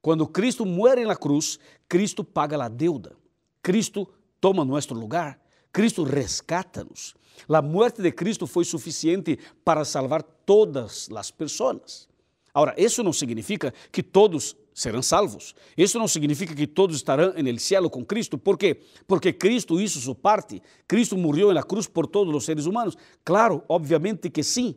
Quando 0.00 0.26
Cristo 0.26 0.66
muere 0.66 1.04
na 1.04 1.16
cruz, 1.16 1.58
Cristo 1.88 2.22
paga 2.22 2.62
a 2.62 2.68
deuda, 2.68 3.16
Cristo 3.62 4.06
toma 4.40 4.64
nosso 4.64 4.92
lugar, 4.92 5.40
Cristo 5.72 6.04
rescata-nos. 6.04 7.14
A 7.48 7.60
morte 7.60 8.00
de 8.00 8.12
Cristo 8.12 8.46
foi 8.46 8.64
suficiente 8.64 9.38
para 9.64 9.84
salvar 9.84 10.22
todas 10.22 11.08
as 11.14 11.30
pessoas. 11.30 12.08
Agora, 12.52 12.74
isso 12.78 13.02
não 13.02 13.12
significa 13.12 13.74
que 13.90 14.02
todos 14.02 14.56
serão 14.72 15.02
salvos. 15.02 15.54
Isso 15.76 15.98
não 15.98 16.06
significa 16.06 16.54
que 16.54 16.66
todos 16.66 16.96
estarão 16.96 17.32
no 17.32 17.58
céu 17.58 17.88
com 17.90 18.04
Cristo. 18.04 18.38
Por 18.38 18.56
quê? 18.56 18.80
Porque 19.06 19.32
Cristo 19.32 19.80
hizo 19.80 20.00
sua 20.00 20.14
parte. 20.14 20.62
Cristo 20.86 21.16
morreu 21.16 21.52
na 21.52 21.62
cruz 21.62 21.88
por 21.88 22.06
todos 22.06 22.34
os 22.34 22.44
seres 22.44 22.66
humanos. 22.66 22.96
Claro, 23.24 23.62
obviamente 23.68 24.30
que 24.30 24.42
sim. 24.42 24.76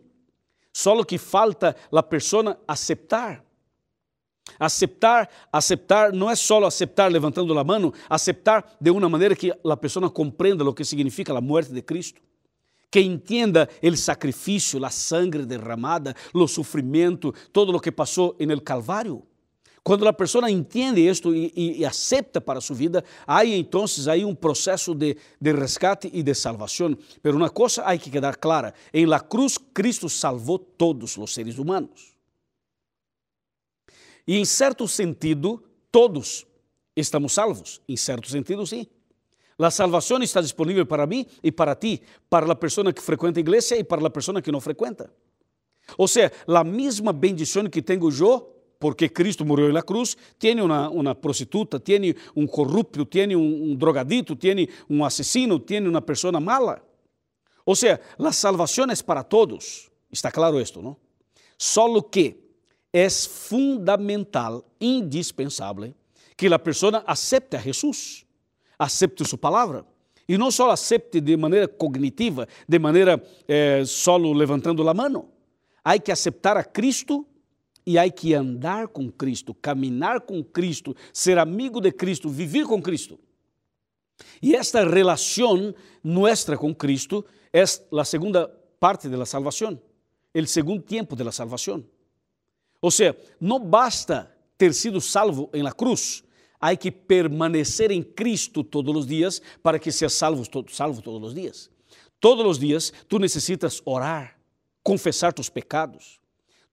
Só 0.78 1.04
que 1.04 1.18
falta 1.18 1.76
a 1.92 2.04
pessoa 2.04 2.56
aceitar. 2.68 3.44
Aceitar, 4.60 5.28
aceitar 5.52 6.14
não 6.14 6.30
é 6.30 6.36
só 6.36 6.64
aceitar 6.64 7.12
levantando 7.12 7.58
a 7.58 7.64
mão, 7.64 7.92
aceitar 8.08 8.64
de 8.80 8.92
uma 8.92 9.10
maneira 9.10 9.36
que 9.36 9.52
a 9.52 9.76
pessoa 9.76 10.08
compreenda 10.08 10.64
o 10.64 10.72
que 10.72 10.86
significa 10.86 11.36
a 11.36 11.42
morte 11.42 11.74
de 11.74 11.82
Cristo 11.82 12.22
que 12.92 13.02
entenda 13.02 13.68
o 13.84 13.98
sacrifício, 13.98 14.86
a 14.86 14.92
sangre 14.92 15.48
derramada, 15.48 16.16
o 16.32 16.48
sofrimento, 16.48 17.34
todo 17.52 17.76
o 17.76 17.80
que 17.80 17.92
passou 17.92 18.36
no 18.40 18.62
Calvário. 18.62 19.27
Quando 19.88 20.06
a 20.06 20.12
pessoa 20.12 20.51
entende 20.51 21.00
isto 21.00 21.34
e, 21.34 21.50
e, 21.56 21.79
e 21.79 21.86
aceita 21.86 22.41
para 22.41 22.60
sua 22.60 22.75
vida, 22.75 23.06
há 23.25 23.46
então 23.46 23.86
aí 24.12 24.25
um 24.25 24.36
processo 24.36 24.94
de, 24.94 25.15
de 25.39 25.53
resgate 25.53 26.10
e 26.12 26.22
de 26.22 26.36
salvação. 26.36 26.98
Mas 27.24 27.34
uma 27.34 27.50
coisa 27.50 27.84
há 27.84 27.98
que 27.98 28.10
quedar 28.10 28.36
clara: 28.36 28.74
em 28.94 29.06
la 29.06 29.22
cruz, 29.22 29.58
Cristo 29.58 30.10
salvou 30.10 30.60
todos 30.60 31.15
os 31.15 31.34
seres 31.34 31.58
humanos. 31.58 32.17
E 34.27 34.38
em 34.38 34.44
certo 34.44 34.89
sentido, 34.89 35.63
todos 35.89 36.46
estamos 36.94 37.32
salvos. 37.32 37.79
Em 37.88 37.96
certo 37.96 38.29
sentido, 38.29 38.67
sim. 38.67 38.88
A 39.58 39.72
salvação 39.72 40.22
está 40.22 40.41
disponível 40.41 40.86
para 40.86 41.08
mim 41.08 41.25
e 41.41 41.50
para 41.50 41.74
ti, 41.75 42.01
para 42.29 42.51
a 42.51 42.56
pessoa 42.56 42.91
que 42.91 43.01
frequenta 43.01 43.39
a 43.39 43.41
igreja 43.41 43.77
e 43.77 43.86
para 43.86 44.06
a 44.06 44.10
pessoa 44.10 44.41
que 44.41 44.51
não 44.51 44.60
frequenta. 44.60 45.10
Ou 45.98 46.10
seja, 46.10 46.34
a 46.46 46.63
mesma 46.65 47.13
bendição 47.13 47.70
que 47.70 47.82
tenho 47.82 48.10
eu, 48.10 48.57
porque 48.80 49.10
Cristo 49.10 49.46
morreu 49.46 49.72
na 49.74 49.82
cruz, 49.82 50.16
tem 50.38 50.60
uma, 50.62 50.90
uma 50.90 51.16
prostituta, 51.16 51.80
tem 51.80 52.16
um 52.36 52.46
corrupto, 52.46 53.06
tem 53.06 53.36
um, 53.36 53.72
um 53.72 53.76
drogadito, 53.76 54.36
tem 54.36 54.68
um 54.90 55.04
assassino, 55.04 55.60
tem 55.60 55.86
uma 55.88 56.02
pessoa 56.02 56.40
mala. 56.40 56.82
Ou 57.66 57.76
seja, 57.76 58.00
a 58.18 58.32
salvação 58.32 58.86
é 58.86 58.96
para 59.04 59.24
todos. 59.24 59.90
Está 60.12 60.32
claro 60.32 60.60
isto, 60.60 60.82
não? 60.82 60.96
Só 61.58 62.02
que 62.02 62.38
é 62.94 63.10
fundamental, 63.10 64.64
indispensável, 64.80 65.94
que 66.36 66.48
a 66.48 66.60
pessoa 66.60 67.04
acepte 67.06 67.56
a 67.58 67.60
Jesus 67.60 68.28
acepte 68.78 69.26
sua 69.26 69.38
palavra. 69.38 69.86
E 70.28 70.38
não 70.38 70.52
só 70.52 70.70
acepte 70.70 71.22
de 71.22 71.38
maneira 71.38 71.68
cognitiva, 71.68 72.48
de 72.68 72.78
maneira 72.80 73.22
eh, 73.48 73.84
solo 73.86 74.34
levantando 74.34 74.88
a 74.88 74.94
mão. 74.94 75.30
Há 75.84 75.98
que 75.98 76.12
aceitar 76.12 76.58
a 76.58 76.64
Cristo 76.64 77.26
e 77.88 77.98
há 77.98 78.10
que 78.12 78.34
andar 78.34 78.89
com 78.89 79.10
Cristo, 79.10 79.53
caminhar 79.53 80.20
com 80.20 80.44
Cristo, 80.44 80.94
ser 81.13 81.38
amigo 81.38 81.79
de 81.79 81.89
Cristo, 81.89 82.27
viver 82.29 82.65
com 82.65 82.82
Cristo. 82.82 83.17
E 84.41 84.53
esta 84.53 84.86
relação 84.86 85.74
nossa 86.03 86.58
com 86.58 86.75
Cristo 86.75 87.24
é 87.53 87.62
a 87.62 88.03
segunda 88.03 88.50
parte 88.77 89.08
da 89.08 89.25
salvação, 89.25 89.82
o 90.36 90.46
segundo 90.46 90.84
tempo 90.84 91.15
da 91.15 91.32
salvação. 91.32 91.82
Ou 92.82 92.91
seja, 92.91 93.17
não 93.39 93.58
basta 93.58 94.36
ter 94.58 94.74
sido 94.74 95.00
salvo 95.00 95.50
em 95.53 95.63
la 95.63 95.72
cruz, 95.72 96.25
há 96.60 96.75
que 96.75 96.91
permanecer 96.91 97.89
em 97.89 98.03
Cristo 98.03 98.65
todos 98.65 98.94
os 98.98 99.08
dias 99.08 99.41
para 99.63 99.79
que 99.79 99.94
seas 99.94 100.12
salvo, 100.12 100.44
salvo 100.70 101.01
todos 101.01 101.29
os 101.29 101.34
dias. 101.34 101.70
Todos 102.20 102.46
os 102.46 102.60
dias 102.60 102.91
tu 103.08 103.17
necessitas 103.17 103.82
orar, 103.86 104.38
confessar 104.84 105.32
tus 105.32 105.48
pecados. 105.48 106.20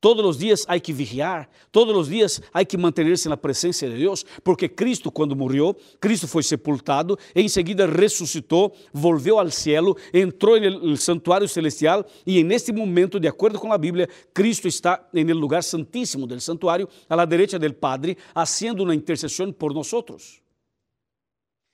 Todos 0.04 0.26
os 0.26 0.36
dias 0.36 0.66
há 0.68 0.78
que 0.78 0.92
vigiar, 0.92 1.48
todos 1.72 1.96
os 1.96 2.08
dias 2.08 2.38
há 2.52 2.62
que 2.62 2.76
manter-se 2.76 3.26
na 3.26 3.38
presença 3.38 3.88
de 3.88 3.96
Deus, 3.96 4.22
porque 4.44 4.68
Cristo, 4.68 5.10
quando 5.10 5.34
morreu, 5.34 5.74
Cristo 5.98 6.28
foi 6.28 6.42
sepultado, 6.42 7.18
em 7.34 7.48
seguida 7.48 7.86
ressuscitou, 7.86 8.76
volveu 8.92 9.38
ao 9.38 9.50
cielo, 9.50 9.96
entrou 10.12 10.60
no 10.60 10.94
santuário 10.98 11.48
celestial 11.48 12.04
e, 12.26 12.44
neste 12.44 12.70
momento, 12.70 13.18
de 13.18 13.26
acordo 13.26 13.58
com 13.58 13.72
a 13.72 13.78
Bíblia, 13.78 14.06
Cristo 14.34 14.68
está 14.68 15.08
no 15.10 15.34
lugar 15.36 15.62
santíssimo 15.62 16.26
do 16.26 16.38
santuário, 16.38 16.86
à 17.08 17.24
direita 17.24 17.58
do 17.58 17.72
Padre, 17.72 18.18
haciendo 18.34 18.82
uma 18.82 18.94
intercessão 18.94 19.50
por 19.50 19.72
nós. 19.72 19.90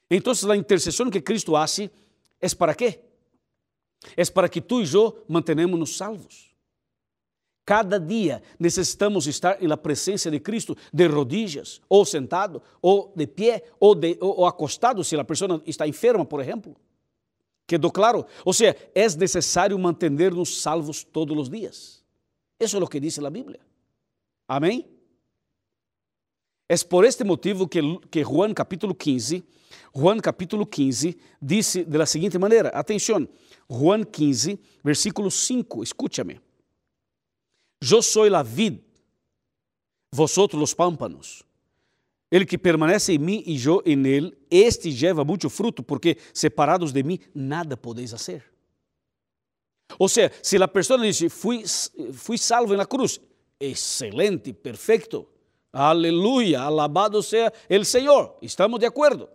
Então, 0.09 0.33
a 0.49 0.57
intercessão 0.57 1.11
que 1.11 1.21
Cristo 1.21 1.57
hace 1.57 1.91
é 2.41 2.49
para 2.55 2.77
quê? 2.77 3.01
É 4.17 4.25
para 4.27 4.49
que 4.49 4.61
tu 4.61 4.81
e 4.81 4.95
eu 4.95 5.21
mantenemos-nos 5.27 5.97
salvos. 5.97 6.50
Cada 7.65 8.01
dia 8.01 8.43
necessitamos 8.59 9.27
estar 9.27 9.61
na 9.63 9.77
presença 9.77 10.31
de 10.31 10.41
Cristo, 10.41 10.77
de 10.93 11.07
rodillas, 11.07 11.81
ou 11.89 12.05
sentado, 12.05 12.63
ou 12.83 13.13
de 13.15 13.27
pé, 13.27 13.65
ou, 13.79 13.95
de, 13.95 14.17
ou, 14.21 14.47
acostado, 14.47 15.05
se 15.05 15.17
a 15.17 15.25
pessoa 15.25 15.63
está 15.67 15.87
enferma, 15.87 16.25
por 16.25 16.41
exemplo. 16.41 16.75
Quedou 17.67 17.93
claro? 17.93 18.27
Ou 18.45 18.53
seja, 18.53 18.77
é 18.95 19.09
necessário 19.17 19.79
manter-nos 19.79 20.61
salvos 20.61 21.05
todos 21.05 21.39
os 21.39 21.49
dias. 21.49 22.03
Isso 22.59 22.77
é 22.77 22.81
o 22.83 22.89
que 22.89 22.99
diz 22.99 23.19
a 23.19 23.31
Bíblia. 23.31 23.61
Amém? 24.49 24.89
É 26.69 26.77
por 26.79 27.05
este 27.05 27.25
motivo 27.25 27.69
que, 27.69 27.81
que 28.11 28.23
Juan 28.25 28.53
capítulo 28.55 28.95
15, 28.95 29.45
Juan 29.95 30.19
capítulo 30.19 30.67
15, 30.67 31.17
disse 31.41 31.85
da 31.85 32.07
seguinte 32.07 32.39
maneira, 32.39 32.69
atenção, 32.71 33.29
Juan 33.69 34.05
15, 34.05 34.59
versículo 34.83 35.31
5, 35.31 35.83
escúchame. 35.83 36.41
Eu 37.81 38.03
sou 38.03 38.35
a 38.35 38.43
vid, 38.43 38.81
vosotros 40.13 40.61
los 40.61 40.75
pámpanos. 40.75 41.45
El 42.31 42.47
que 42.47 42.59
permanece 42.59 43.15
em 43.15 43.19
mim 43.19 43.43
e 43.45 43.61
eu 43.65 43.83
em 43.85 44.07
ele, 44.07 44.37
este 44.51 44.91
lleva 44.91 45.25
muito 45.25 45.51
fruto, 45.51 45.83
porque 45.83 46.17
separados 46.33 46.93
de 46.93 47.03
mim 47.03 47.19
nada 47.35 47.77
podeis 47.77 48.13
fazer. 48.13 48.45
Ou 49.99 50.09
seja, 50.09 50.31
se 50.43 50.57
a 50.63 50.69
pessoa 50.69 51.01
diz, 51.01 51.33
fui, 51.33 51.65
fui 52.13 52.39
salvo 52.39 52.77
na 52.77 52.87
cruz, 52.87 53.21
excelente, 53.59 54.53
perfeito, 54.53 55.29
aleluia, 55.73 56.61
alabado 56.61 57.21
seja 57.23 57.53
o 57.69 57.85
Senhor, 57.85 58.37
estamos 58.41 58.79
de 58.79 58.87
acordo. 58.87 59.29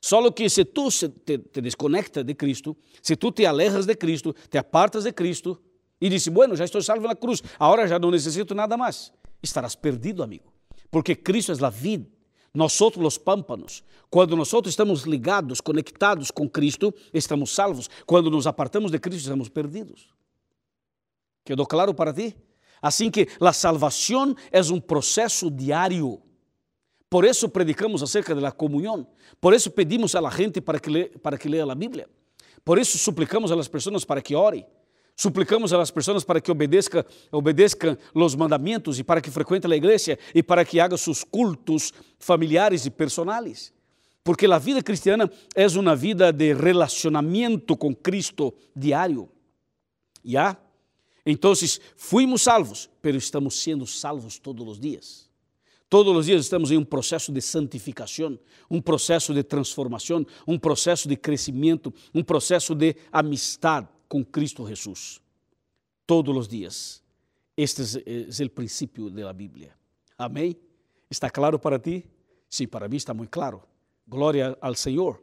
Só 0.00 0.30
que 0.30 0.48
se 0.48 0.64
tu 0.64 0.88
te, 1.24 1.38
te 1.38 1.60
desconectas 1.60 2.24
de 2.24 2.36
Cristo, 2.36 2.76
se 3.00 3.16
tu 3.16 3.32
te 3.32 3.46
alejas 3.46 3.86
de 3.86 3.96
Cristo, 3.96 4.34
te 4.48 4.58
apartas 4.58 5.04
de 5.04 5.12
Cristo, 5.12 5.60
e 6.02 6.08
disse: 6.08 6.28
Bueno, 6.28 6.56
já 6.56 6.64
estou 6.64 6.82
salvo 6.82 7.06
na 7.06 7.14
cruz, 7.14 7.40
agora 7.60 7.86
já 7.86 7.96
não 7.96 8.10
necessito 8.10 8.56
nada 8.56 8.76
mais. 8.76 9.12
estarás 9.40 9.76
perdido, 9.76 10.22
amigo. 10.22 10.52
Porque 10.90 11.14
Cristo 11.14 11.52
é 11.52 11.64
a 11.64 11.70
vida, 11.70 12.06
nós 12.52 12.78
outros 12.80 13.06
os 13.06 13.18
pámpanos. 13.18 13.84
Quando 14.10 14.36
nós 14.36 14.52
estamos 14.66 15.04
ligados, 15.04 15.60
conectados 15.60 16.32
com 16.32 16.48
Cristo, 16.48 16.92
estamos 17.14 17.54
salvos. 17.54 17.88
Quando 18.04 18.30
nos 18.30 18.48
apartamos 18.48 18.90
de 18.90 18.98
Cristo, 18.98 19.22
estamos 19.22 19.48
perdidos. 19.48 20.08
Quedou 21.44 21.66
claro 21.66 21.94
para 21.94 22.12
ti? 22.12 22.36
Assim 22.82 23.08
que 23.08 23.28
a 23.40 23.52
salvação 23.52 24.34
é 24.50 24.60
um 24.60 24.80
processo 24.80 25.50
diário. 25.50 26.20
Por 27.08 27.24
isso 27.24 27.48
predicamos 27.48 28.02
acerca 28.02 28.34
da 28.34 28.50
comunhão. 28.50 29.06
Por 29.40 29.54
isso 29.54 29.70
pedimos 29.70 30.16
a 30.16 30.20
la 30.20 30.30
gente 30.30 30.60
para 30.60 30.80
que, 30.80 31.04
para 31.22 31.38
que 31.38 31.48
leia 31.48 31.70
a 31.70 31.74
Bíblia. 31.74 32.08
Por 32.64 32.78
isso 32.78 32.98
suplicamos 32.98 33.52
a 33.52 33.54
las 33.54 33.68
pessoas 33.68 34.04
para 34.04 34.20
que 34.20 34.34
orem. 34.34 34.66
Suplicamos 35.14 35.72
a 35.72 35.78
las 35.78 35.90
pessoas 35.90 36.24
para 36.24 36.40
que 36.40 36.50
obedeçam 36.50 37.98
os 38.14 38.34
mandamentos 38.34 38.98
e 38.98 39.04
para 39.04 39.20
que 39.20 39.30
frequentem 39.30 39.70
a 39.72 39.76
igreja 39.76 40.18
e 40.34 40.42
para 40.42 40.64
que 40.64 40.80
haga 40.80 40.96
seus 40.96 41.22
cultos 41.22 41.92
familiares 42.18 42.86
e 42.86 42.90
personais. 42.90 43.72
Porque 44.24 44.46
a 44.46 44.58
vida 44.58 44.82
cristiana 44.82 45.30
é 45.54 45.66
uma 45.68 45.94
vida 45.94 46.32
de 46.32 46.54
relacionamento 46.54 47.76
com 47.76 47.94
Cristo 47.94 48.54
diário. 48.74 49.28
Então, 51.26 51.52
fuimos 51.96 52.42
salvos, 52.42 52.88
pero 53.00 53.16
estamos 53.16 53.60
sendo 53.60 53.86
salvos 53.86 54.38
todos 54.38 54.66
os 54.66 54.80
dias. 54.80 55.30
Todos 55.90 56.16
os 56.16 56.26
dias 56.26 56.40
estamos 56.40 56.70
em 56.70 56.78
um 56.78 56.84
processo 56.84 57.30
de 57.30 57.42
santificação, 57.42 58.38
um 58.70 58.80
processo 58.80 59.34
de 59.34 59.42
transformação, 59.42 60.24
um 60.46 60.58
processo 60.58 61.06
de 61.06 61.16
crescimento, 61.16 61.92
um 62.14 62.22
processo 62.22 62.74
de 62.74 62.96
amistade 63.12 63.88
com 64.12 64.22
Cristo 64.22 64.66
Jesus. 64.66 65.22
Todos 66.06 66.36
os 66.36 66.46
dias. 66.46 67.02
Este 67.56 67.82
é 68.06 68.44
o 68.44 68.50
princípio 68.50 69.08
da 69.08 69.32
Bíblia. 69.32 69.72
Amém? 70.18 70.54
Está 71.10 71.30
claro 71.30 71.58
para 71.58 71.78
ti? 71.78 72.04
Sim, 72.46 72.66
para 72.66 72.90
mim 72.90 72.96
está 72.96 73.14
muito 73.14 73.30
claro. 73.30 73.62
Glória 74.06 74.54
ao 74.60 74.74
Senhor. 74.74 75.18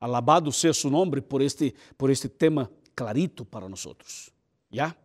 Alabado 0.00 0.50
seja 0.52 0.72
su 0.72 0.88
nome 0.88 1.20
por 1.20 1.42
este, 1.42 1.74
por 1.98 2.10
este 2.10 2.30
tema 2.30 2.70
clarito 2.96 3.44
para 3.44 3.68
nós. 3.68 3.86
¿Ya? 4.72 4.96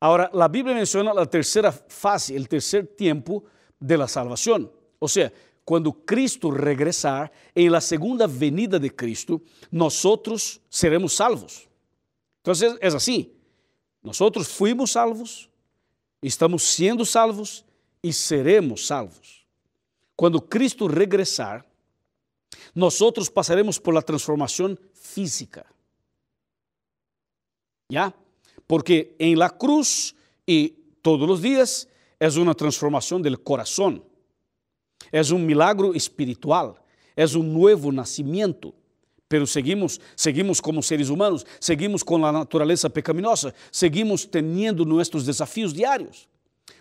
Agora, 0.00 0.30
a 0.32 0.48
Bíblia 0.48 0.76
menciona 0.76 1.10
a 1.20 1.26
terceira 1.26 1.72
fase, 1.72 2.36
o 2.36 2.46
terceiro 2.46 2.86
tempo 2.86 3.44
de 3.80 3.96
la 3.96 4.06
salvação. 4.06 4.70
Ou 5.00 5.08
seja, 5.08 5.32
quando 5.64 5.92
Cristo 5.92 6.48
regressar, 6.48 7.32
em 7.56 7.68
la 7.68 7.80
segunda 7.80 8.28
venida 8.28 8.78
de 8.78 8.90
Cristo, 8.90 9.42
nós 9.72 10.00
seremos 10.70 11.14
salvos. 11.14 11.71
Então, 12.42 12.52
é 12.80 12.86
assim: 12.86 13.32
nós 14.02 14.18
fuimos 14.46 14.90
salvos, 14.90 15.48
estamos 16.22 16.62
sendo 16.62 17.06
salvos 17.06 17.64
e 18.02 18.12
seremos 18.12 18.86
salvos. 18.86 19.46
Quando 20.14 20.42
Cristo 20.42 20.86
regressar, 20.86 21.64
nós 22.74 22.98
passaremos 23.32 23.78
por 23.78 23.94
la 23.94 24.02
transformação 24.02 24.76
física. 24.92 25.64
¿Ya? 27.90 28.14
porque 28.72 29.14
en 29.18 29.38
la 29.38 29.50
cruz 29.50 30.16
y 30.46 30.70
todos 31.02 31.28
los 31.28 31.42
días 31.42 31.88
es 32.18 32.36
una 32.36 32.54
transformación 32.54 33.20
del 33.22 33.42
corazón, 33.42 34.02
es 35.10 35.30
un 35.30 35.44
milagro 35.44 35.92
espiritual, 35.92 36.80
es 37.14 37.34
un 37.34 37.52
nuevo 37.52 37.92
nacimiento. 37.92 38.74
Pero 39.32 39.46
seguimos, 39.46 39.98
seguimos 40.14 40.60
como 40.60 40.82
seres 40.82 41.08
humanos, 41.08 41.46
seguimos 41.58 42.02
com 42.02 42.22
a 42.26 42.30
natureza 42.30 42.90
pecaminosa, 42.90 43.54
seguimos 43.70 44.26
tendo 44.26 44.84
nossos 44.84 45.24
desafios 45.24 45.72
diários. 45.72 46.28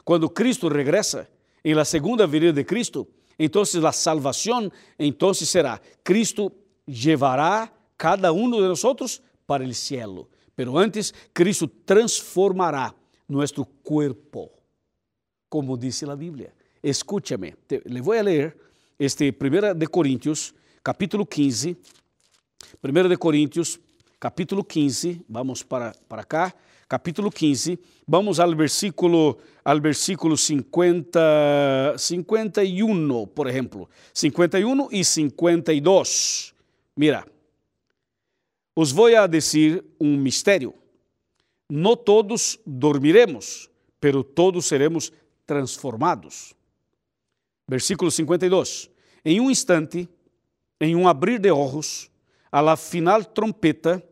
Quando 0.03 0.29
Cristo 0.29 0.67
regressa, 0.67 1.29
em 1.63 1.73
la 1.73 1.85
segunda 1.85 2.27
venida 2.27 2.51
de 2.51 2.65
Cristo, 2.65 3.07
então 3.39 3.61
a 3.61 3.91
salvação, 3.93 4.69
então 4.99 5.33
será 5.33 5.79
Cristo 6.03 6.51
levará 6.85 7.71
cada 7.97 8.33
um 8.33 8.51
de 8.51 8.59
nós 8.59 9.21
para 9.47 9.63
o 9.63 9.73
cielo. 9.73 10.27
Pero 10.53 10.77
antes, 10.77 11.13
Cristo 11.33 11.69
transformará 11.69 12.93
nosso 13.29 13.63
corpo, 13.81 14.51
como 15.47 15.77
diz 15.77 16.03
a 16.03 16.17
Bíblia. 16.17 16.53
Escúchame, 16.83 17.55
le 17.85 18.01
voy 18.01 18.17
a 18.17 18.23
leer 18.23 18.57
este 18.99 19.33
1 19.39 19.73
de 19.73 19.87
Coríntios, 19.87 20.53
capítulo 20.83 21.25
15. 21.25 21.77
1 22.83 23.09
de 23.09 23.17
Coríntios, 23.17 23.79
capítulo 24.19 24.63
15, 24.63 25.25
vamos 25.27 25.63
para, 25.63 25.93
para 26.07 26.23
cá, 26.23 26.53
capítulo 26.87 27.31
15, 27.31 27.79
vamos 28.05 28.39
ao 28.39 28.53
versículo, 28.55 29.37
ao 29.63 29.79
versículo 29.79 30.35
50, 30.37 31.95
51, 31.97 33.27
por 33.27 33.47
exemplo, 33.47 33.89
51 34.13 34.89
e 34.91 35.05
52. 35.05 36.53
Mira, 36.97 37.25
os 38.75 38.91
vou 38.91 39.07
a 39.15 39.25
dizer 39.25 39.83
um 39.99 40.17
mistério. 40.17 40.73
Não 41.69 41.95
todos 41.95 42.59
dormiremos, 42.65 43.69
pero 43.99 44.23
todos 44.23 44.65
seremos 44.65 45.13
transformados. 45.47 46.53
Versículo 47.65 48.11
52. 48.11 48.89
Em 49.23 49.39
um 49.39 49.49
instante, 49.49 50.09
em 50.81 50.93
um 50.93 51.07
abrir 51.07 51.39
de 51.39 51.49
olhos, 51.49 52.10
a 52.51 52.61
la 52.61 52.75
final 52.75 53.23
trompeta, 53.23 54.03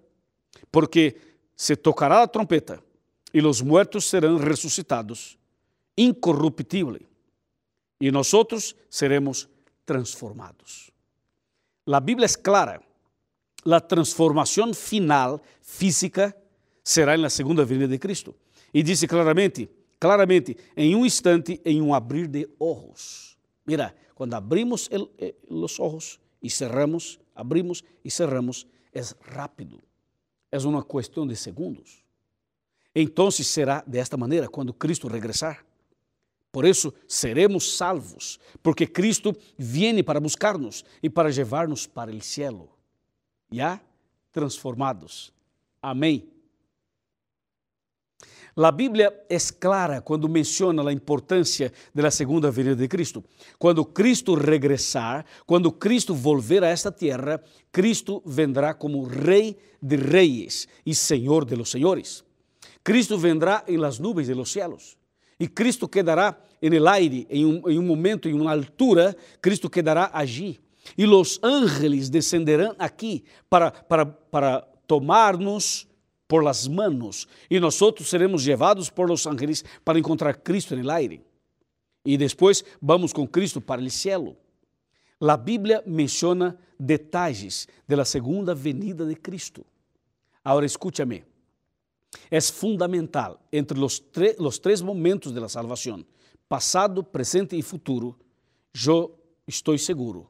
porque 0.72 1.18
se 1.56 1.76
tocará 1.76 2.24
a 2.24 2.28
trompeta 2.28 2.82
e 3.34 3.42
os 3.42 3.62
muertos 3.62 4.06
serão 4.06 4.38
ressuscitados, 4.38 5.38
incorruptível, 5.98 7.00
e 8.00 8.12
nós 8.12 8.32
seremos 8.90 9.48
transformados. 9.86 10.90
A 11.86 12.00
Bíblia 12.00 12.26
é 12.26 12.42
clara 12.42 12.82
a 13.66 13.82
transformação 13.82 14.74
final 14.74 15.42
física 15.62 16.36
será 16.84 17.18
na 17.18 17.30
segunda 17.30 17.66
vinda 17.66 17.88
de 17.88 17.98
Cristo. 17.98 18.36
E 18.74 18.82
disse 18.82 19.08
claramente, 19.08 19.70
claramente, 20.00 20.56
em 20.78 20.96
um 20.96 21.06
instante, 21.06 21.60
em 21.66 21.82
um 21.82 21.94
abrir 21.94 22.28
de 22.28 22.48
olhos. 22.60 23.38
Mira, 23.66 23.96
quando 24.16 24.34
abrimos 24.34 24.88
el, 24.92 25.10
eh, 25.18 25.36
os 25.50 25.80
olhos 25.80 26.20
e 26.42 26.50
cerramos, 26.50 27.20
abrimos 27.36 27.84
e 28.04 28.10
cerramos, 28.10 28.66
é 28.94 29.02
rápido. 29.22 29.82
É 30.52 30.58
uma 30.60 30.84
questão 30.84 31.28
de 31.28 31.36
segundos. 31.36 32.04
Então 32.96 33.30
será 33.30 33.84
desta 33.86 34.18
maneira 34.18 34.48
quando 34.48 34.74
Cristo 34.74 35.08
regressar. 35.08 35.66
Por 36.52 36.66
isso 36.66 36.92
seremos 37.08 37.78
salvos, 37.78 38.40
porque 38.64 38.88
Cristo 38.88 39.36
viene 39.58 40.02
para 40.02 40.20
buscar-nos 40.20 40.84
e 41.02 41.10
para 41.10 41.30
levar-nos 41.30 41.86
para 41.86 42.12
o 42.12 42.22
cielo 42.22 42.70
ya 43.52 43.80
transformados. 44.32 45.32
Amém. 45.82 46.28
A 48.56 48.72
Bíblia 48.72 49.14
é 49.30 49.38
clara 49.60 50.02
quando 50.02 50.28
menciona 50.28 50.88
a 50.88 50.94
importância 50.94 51.72
da 51.94 52.12
segunda 52.12 52.52
vinda 52.52 52.76
de 52.76 52.88
Cristo. 52.88 53.24
Quando 53.58 53.86
Cristo 53.86 54.36
regressar, 54.36 55.26
quando 55.46 55.72
Cristo 55.72 56.14
volver 56.14 56.64
a 56.64 56.68
esta 56.68 56.92
terra, 56.92 57.42
Cristo 57.72 58.22
vendrá 58.26 58.74
como 58.74 59.04
Rei 59.04 59.58
de 59.82 59.96
reis 59.96 60.68
e 60.86 60.94
Senhor 60.94 61.46
de 61.46 61.56
los 61.56 61.70
senhores. 61.70 62.24
Cristo 62.84 63.18
vendrá 63.18 63.64
em 63.68 63.78
las 63.78 64.00
nuvens 64.00 64.28
de 64.28 64.36
los 64.36 64.52
cielos. 64.52 64.98
E 65.40 65.48
Cristo 65.48 65.88
quedará 65.88 66.38
en 66.62 66.74
el 66.74 66.88
aire, 66.88 67.26
em 67.30 67.46
um, 67.46 67.70
em 67.70 67.80
um 67.80 67.84
momento, 67.84 68.28
em 68.28 68.34
uma 68.34 68.52
altura, 68.52 69.16
Cristo 69.42 69.70
quedará 69.70 70.10
allí 70.14 70.60
e 70.98 71.06
os 71.06 71.40
ángeles 71.44 72.10
descenderão 72.10 72.76
aqui 72.78 73.24
para, 73.50 73.72
para, 73.72 74.06
para 74.06 74.68
tomar-nos 74.88 75.88
por 76.30 76.44
las 76.44 76.68
manos 76.68 77.28
e 77.50 77.60
nós 77.60 77.80
seremos 78.06 78.46
levados 78.46 78.88
por 78.92 79.10
los 79.10 79.26
ángeles 79.26 79.66
para 79.84 79.98
encontrar 79.98 80.38
Cristo 80.38 80.76
no 80.76 80.90
aire. 80.92 81.26
E 82.06 82.18
depois 82.18 82.64
vamos 82.80 83.12
com 83.12 83.28
Cristo 83.28 83.60
para 83.60 83.82
o 83.82 83.90
cielo. 83.90 84.38
A 85.20 85.36
Bíblia 85.36 85.84
menciona 85.88 86.56
detalhes 86.80 87.68
da 87.88 88.06
segunda 88.06 88.54
venida 88.54 89.08
de 89.08 89.16
Cristo. 89.16 89.66
Agora 90.46 90.68
escúchame. 90.68 91.26
É 92.30 92.40
fundamental 92.40 93.42
entre 93.52 93.80
os, 93.80 94.02
os 94.38 94.60
três 94.60 94.82
momentos 94.82 95.32
da 95.32 95.50
salvação, 95.50 96.06
passado, 96.48 97.04
presente 97.04 97.58
e 97.58 97.62
futuro, 97.64 98.16
eu 98.88 99.20
estou 99.48 99.78
seguro 99.78 100.30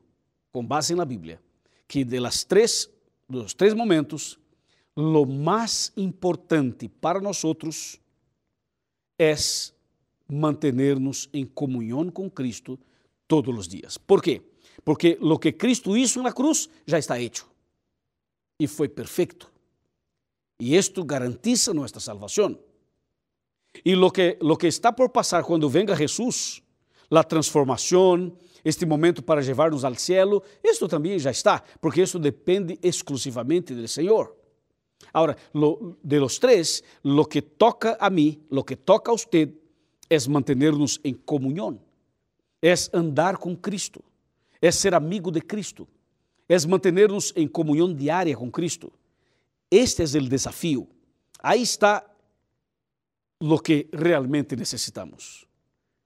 com 0.52 0.66
base 0.66 0.96
na 0.96 1.04
Bíblia, 1.04 1.42
que 1.88 2.06
de 2.06 2.20
las 2.20 2.46
dos 3.30 3.54
três 3.54 3.74
momentos, 3.74 4.40
lo 4.96 5.26
mais 5.26 5.92
importante 5.96 6.90
para 6.90 7.20
nós 7.20 7.44
outros 7.44 8.00
é 9.20 9.36
manter-nos 10.28 11.30
em 11.34 11.46
comunhão 11.46 12.10
com 12.10 12.30
Cristo 12.30 12.80
todos 13.28 13.58
os 13.58 13.68
dias. 13.68 13.98
Por 13.98 14.22
quê? 14.22 14.42
Porque 14.84 15.18
lo 15.22 15.38
que 15.40 15.52
Cristo 15.52 15.98
hizo 15.98 16.22
na 16.22 16.32
cruz 16.32 16.70
já 16.86 16.98
está 16.98 17.20
hecho 17.20 17.50
e 18.60 18.68
foi 18.68 18.90
perfeito. 18.90 19.52
E 20.60 20.76
isto 20.76 21.04
garantiza 21.04 21.74
nossa 21.74 22.00
salvação. 22.00 22.60
Y 23.84 23.96
lo 23.96 24.12
que, 24.12 24.38
lo 24.42 24.58
que 24.58 24.68
está 24.68 24.94
por 24.94 25.12
pasar 25.12 25.44
cuando 25.44 25.70
venga 25.70 25.96
Jesús, 25.96 26.62
la 27.10 27.24
transformación, 27.24 28.38
este 28.64 28.86
momento 28.86 29.22
para 29.22 29.42
llevarnos 29.42 29.84
al 29.84 29.98
cielo, 29.98 30.44
esto 30.62 30.88
también 30.88 31.18
ya 31.20 31.30
está, 31.30 31.64
porque 31.80 32.02
eso 32.02 32.20
depende 32.20 32.78
exclusivamente 32.82 33.74
del 33.74 33.88
Señor. 33.88 34.36
Ahora, 35.14 35.36
de 36.04 36.20
los 36.20 36.40
tres, 36.40 36.84
lo 37.04 37.26
que 37.26 37.42
toca 37.42 37.98
a 38.00 38.10
mí, 38.10 38.40
lo 38.50 38.64
que 38.64 38.76
toca 38.76 39.12
a 39.12 39.16
usted, 39.16 39.50
es 40.08 40.28
mantenernos 40.28 41.00
en 41.04 41.16
comunión, 41.16 41.80
es 42.62 42.90
andar 42.94 43.38
con 43.38 43.56
Cristo, 43.56 44.02
es 44.60 44.76
ser 44.76 44.94
amigo 44.96 45.32
de 45.32 45.42
Cristo, 45.42 45.88
es 46.48 46.68
mantenernos 46.68 47.32
en 47.36 47.48
comunión 47.48 47.96
diaria 47.96 48.36
con 48.36 48.50
Cristo. 48.50 48.92
Este 49.70 50.04
es 50.04 50.16
el 50.16 50.28
desafío. 50.28 50.88
Ahí 51.40 51.62
está 51.62 52.12
lo 53.40 53.60
que 53.60 53.88
realmente 53.92 54.56
necesitamos. 54.56 55.48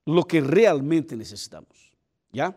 Lo 0.06 0.26
que 0.26 0.42
realmente 0.42 1.16
necesitamos. 1.16 1.94
¿Ya? 2.32 2.56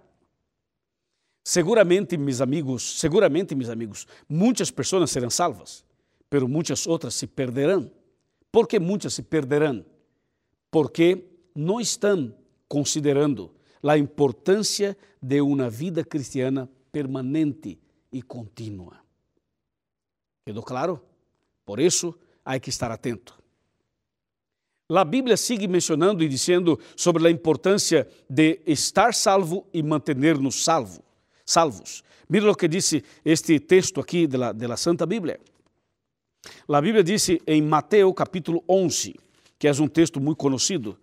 Seguramente, 1.44 2.18
mis 2.18 2.40
amigos, 2.40 2.98
seguramente, 2.98 3.54
mis 3.54 3.68
amigos, 3.68 4.08
muitas 4.26 4.72
pessoas 4.72 5.08
serão 5.10 5.30
salvas, 5.30 5.84
pero 6.28 6.48
muitas 6.48 6.86
outras 6.86 7.14
se 7.14 7.26
perderão. 7.26 7.90
¿Por 8.50 8.66
que 8.66 8.78
muitas 8.78 9.14
se 9.14 9.22
perderão? 9.22 9.84
Porque 10.70 11.24
não 11.54 11.80
estão 11.80 12.34
considerando 12.68 13.54
a 13.82 13.96
importância 13.96 14.96
de 15.22 15.40
uma 15.40 15.70
vida 15.70 16.04
cristiana 16.04 16.68
permanente 16.90 17.78
e 18.12 18.22
contínua. 18.22 19.00
¿Quedou 20.44 20.62
claro? 20.62 21.02
Por 21.64 21.80
isso, 21.80 22.14
há 22.44 22.58
que 22.58 22.70
estar 22.70 22.90
atento. 22.90 23.34
A 24.88 25.04
Bíblia 25.04 25.36
sigue 25.36 25.66
mencionando 25.66 26.22
e 26.22 26.28
dizendo 26.28 26.78
sobre 26.94 27.26
a 27.26 27.30
importância 27.30 28.08
de 28.30 28.60
estar 28.66 29.12
salvo 29.12 29.66
e 29.72 29.82
manter-nos 29.82 30.62
salvo, 30.62 31.02
salvos. 31.44 32.04
Mira 32.28 32.50
o 32.50 32.54
que 32.54 32.68
disse 32.68 33.04
este 33.24 33.58
texto 33.58 34.00
aqui 34.00 34.28
da 34.28 34.76
Santa 34.76 35.04
Bíblia. 35.04 35.40
A 36.68 36.80
Bíblia 36.80 37.02
disse 37.02 37.40
em 37.46 37.62
Mateus 37.62 38.12
capítulo 38.14 38.62
11, 38.68 39.14
que 39.58 39.68
é 39.68 39.72
um 39.72 39.88
texto 39.88 40.20
muito 40.20 40.38
conhecido 40.38 40.98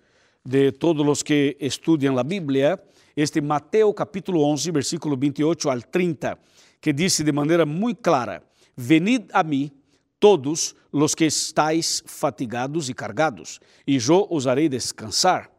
de 0.46 0.72
todos 0.72 1.08
os 1.08 1.24
que 1.24 1.56
estudam 1.60 2.18
a 2.18 2.24
Bíblia, 2.24 2.80
este 3.16 3.42
Mateus 3.42 3.94
capítulo 3.96 4.44
11, 4.44 4.72
versículo 4.72 5.16
28 5.16 5.70
al 5.70 5.84
30, 5.84 6.38
que 6.82 6.92
disse 6.92 7.24
de 7.24 7.32
maneira 7.32 7.66
muito 7.66 8.02
clara: 8.02 8.44
Venid 8.76 9.26
a 9.32 9.44
mim 9.44 9.72
todos 10.20 10.76
los 10.92 11.14
que 11.14 11.26
estáis 11.26 12.04
fatigados 12.06 12.90
e 12.90 12.94
cargados, 12.94 13.60
e 13.86 13.98
eu 13.98 14.28
os 14.30 14.48
harei 14.48 14.70
descansar. 14.70 15.52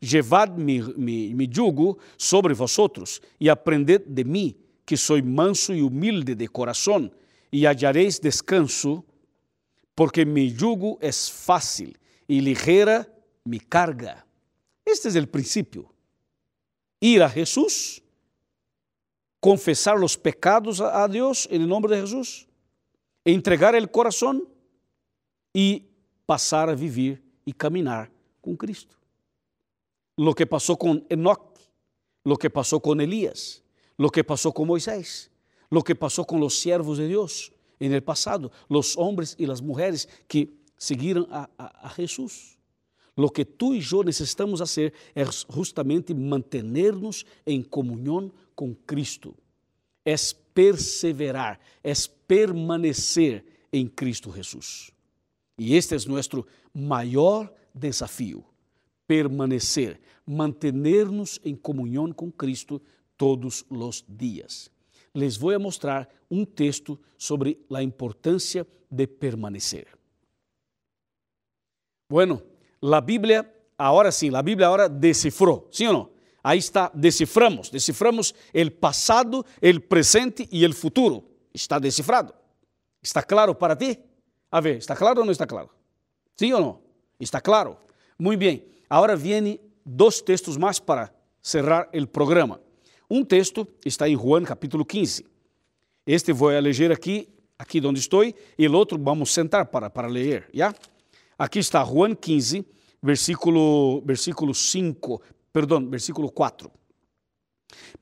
Llevad 0.00 0.58
mi, 0.58 0.80
mi, 0.96 1.48
jugo 1.50 1.98
sobre 2.16 2.54
vosotros 2.54 3.20
e 3.40 3.48
aprended 3.48 4.02
de 4.06 4.24
mim, 4.24 4.54
que 4.84 4.96
sou 4.96 5.22
manso 5.22 5.72
e 5.72 5.82
humilde 5.82 6.34
de 6.34 6.48
coração, 6.48 7.10
e 7.52 7.66
hallaréis 7.66 8.18
descanso, 8.18 9.04
porque 10.02 10.24
mi 10.24 10.48
jugo 10.48 10.98
é 11.00 11.12
fácil 11.12 11.92
e 12.28 12.40
ligera 12.40 13.08
mi 13.46 13.60
carga. 13.60 14.26
Este 14.84 15.16
é 15.16 15.20
o 15.20 15.28
princípio. 15.28 15.88
Ir 17.00 17.22
a 17.22 17.28
Jesus, 17.28 18.02
confessar 19.40 20.02
os 20.02 20.16
pecados 20.16 20.80
a 20.80 21.06
Deus 21.06 21.46
em 21.52 21.60
nome 21.60 21.86
de 21.86 22.00
Jesus 22.00 22.48
entregar 23.24 23.80
o 23.80 23.88
coração 23.88 24.44
e 25.54 25.88
passar 26.26 26.68
a 26.68 26.74
viver 26.74 27.22
e 27.46 27.52
caminhar 27.52 28.10
com 28.40 28.56
Cristo. 28.56 28.98
Lo 30.18 30.34
que 30.34 30.44
passou 30.44 30.76
com 30.76 31.06
Enoch, 31.08 31.60
lo 32.24 32.36
que 32.36 32.50
passou 32.50 32.80
com 32.80 33.00
Elías, 33.00 33.62
lo 33.96 34.10
que 34.10 34.24
passou 34.24 34.52
com 34.52 34.66
Moisés, 34.66 35.30
lo 35.70 35.80
que 35.80 35.94
passou 35.94 36.24
com 36.24 36.40
os 36.40 36.58
siervos 36.58 36.98
de 36.98 37.06
Deus 37.06 37.52
en 37.82 37.92
el 37.92 38.02
passado, 38.02 38.50
los 38.68 38.96
hombres 38.96 39.34
e 39.38 39.46
las 39.46 39.60
mujeres 39.60 40.08
que 40.28 40.48
seguiram 40.76 41.26
a, 41.30 41.50
a, 41.58 41.86
a 41.86 41.90
Jesús. 41.90 42.56
Lo 43.16 43.28
que 43.28 43.44
tú 43.44 43.74
y 43.74 43.80
yo 43.80 44.04
necesitamos 44.04 44.60
hacer 44.60 44.92
es 45.14 45.44
justamente 45.48 46.14
mantenernos 46.14 47.26
en 47.44 47.62
comunión 47.64 48.32
con 48.54 48.74
Cristo. 48.74 49.34
Es 50.04 50.32
perseverar, 50.54 51.58
es 51.82 52.08
permanecer 52.08 53.44
em 53.72 53.88
Cristo 53.88 54.30
Jesus. 54.30 54.92
E 55.58 55.74
este 55.74 55.94
é 55.94 55.98
nosso 56.08 56.46
maior 56.72 57.52
desafio: 57.74 58.44
permanecer, 59.06 60.00
manter-nos 60.24 61.40
em 61.44 61.56
comunhão 61.56 62.12
com 62.12 62.30
Cristo 62.30 62.80
todos 63.16 63.64
os 63.68 64.04
dias. 64.08 64.70
Les 65.14 65.36
vou 65.36 65.58
mostrar 65.60 66.08
um 66.30 66.44
texto 66.44 66.98
sobre 67.18 67.64
a 67.72 67.82
importância 67.82 68.66
de 68.90 69.06
permanecer. 69.06 69.86
Bueno, 72.08 72.42
a 72.82 73.00
Bíblia, 73.00 73.50
agora 73.76 74.10
sim, 74.12 74.34
a 74.34 74.42
Bíblia 74.42 74.66
agora 74.66 74.88
decifrou, 74.88 75.68
sim 75.70 75.86
ou 75.86 75.92
não? 75.92 76.10
Aí 76.44 76.58
está, 76.58 76.90
deciframos, 76.92 77.70
deciframos 77.70 78.34
o 78.52 78.70
passado, 78.70 79.44
o 79.62 79.80
presente 79.80 80.48
e 80.50 80.66
o 80.66 80.74
futuro. 80.74 81.24
Está 81.54 81.78
decifrado. 81.78 82.34
Está 83.02 83.22
claro 83.22 83.54
para 83.54 83.76
ti? 83.76 83.98
A 84.50 84.60
ver, 84.60 84.78
¿está 84.78 84.96
claro 84.96 85.20
ou 85.20 85.24
não 85.24 85.32
está 85.32 85.46
claro? 85.46 85.70
Sim 86.36 86.52
ou 86.52 86.60
não? 86.60 86.80
Está 87.20 87.40
claro. 87.40 87.76
Muito 88.18 88.40
bem. 88.40 88.64
Agora 88.90 89.14
vêm 89.14 89.60
dois 89.86 90.20
textos 90.20 90.56
mais 90.56 90.78
para 90.78 91.12
cerrar 91.40 91.88
o 91.94 92.06
programa. 92.06 92.60
Um 93.14 93.22
texto 93.22 93.68
está 93.84 94.08
em 94.08 94.16
Juan 94.16 94.42
capítulo 94.42 94.86
15. 94.86 95.26
Este 96.06 96.32
vou 96.32 96.48
ler 96.48 96.90
aqui, 96.90 97.28
aqui 97.58 97.78
onde 97.86 98.00
estou, 98.00 98.24
e 98.24 98.66
o 98.66 98.72
outro 98.72 98.98
vamos 98.98 99.34
sentar 99.34 99.66
para, 99.66 99.90
para 99.90 100.08
ler, 100.08 100.48
já? 100.54 100.74
Aqui 101.38 101.58
está 101.58 101.84
Juan 101.84 102.14
15, 102.14 102.64
versículo, 103.02 104.00
versículo 104.06 104.54
5, 104.54 105.20
perdão, 105.52 105.86
versículo 105.90 106.32
4. 106.32 106.70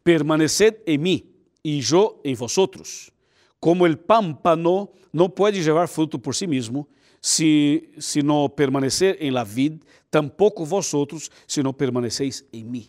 Permaneced 0.05 0.79
em 0.87 0.97
mim 0.97 1.25
e 1.65 1.81
eu 1.91 2.21
em 2.25 2.37
vosotros. 2.37 3.11
Como 3.59 3.89
el 3.89 3.97
pámpano 3.97 4.91
não 5.13 5.29
pode 5.29 5.61
levar 5.61 5.89
fruto 5.89 6.21
por 6.21 6.37
si 6.37 6.47
mesmo, 6.47 6.87
se, 7.21 7.91
se 7.99 8.23
não 8.23 8.49
permanecer 8.49 9.17
em 9.21 9.33
la 9.33 9.43
vid, 9.43 9.81
tampouco 10.09 10.65
vosotros, 10.65 11.33
se 11.49 11.65
não 11.65 11.73
permaneceis 11.73 12.45
em 12.53 12.63
mim. 12.63 12.87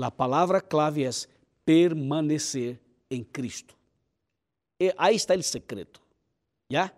A 0.00 0.10
palavra 0.10 0.60
clave 0.60 1.04
é 1.04 1.10
permanecer 1.64 2.80
em 3.10 3.22
Cristo. 3.22 3.76
E 4.80 4.92
aí 4.98 5.14
está 5.14 5.34
o 5.34 5.42
secreto. 5.42 6.02
¿Ya? 6.70 6.92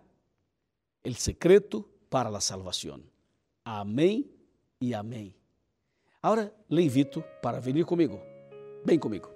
O 1.05 1.13
secreto 1.13 1.87
para 2.09 2.29
a 2.29 2.41
salvação. 2.41 3.01
Amém 3.63 4.29
e 4.81 4.93
amém. 4.93 5.33
Agora 6.21 6.51
le 6.69 6.81
invito 6.81 7.23
para 7.41 7.59
vir 7.59 7.85
comigo. 7.85 8.19
Vem 8.83 8.97
comigo. 8.97 9.29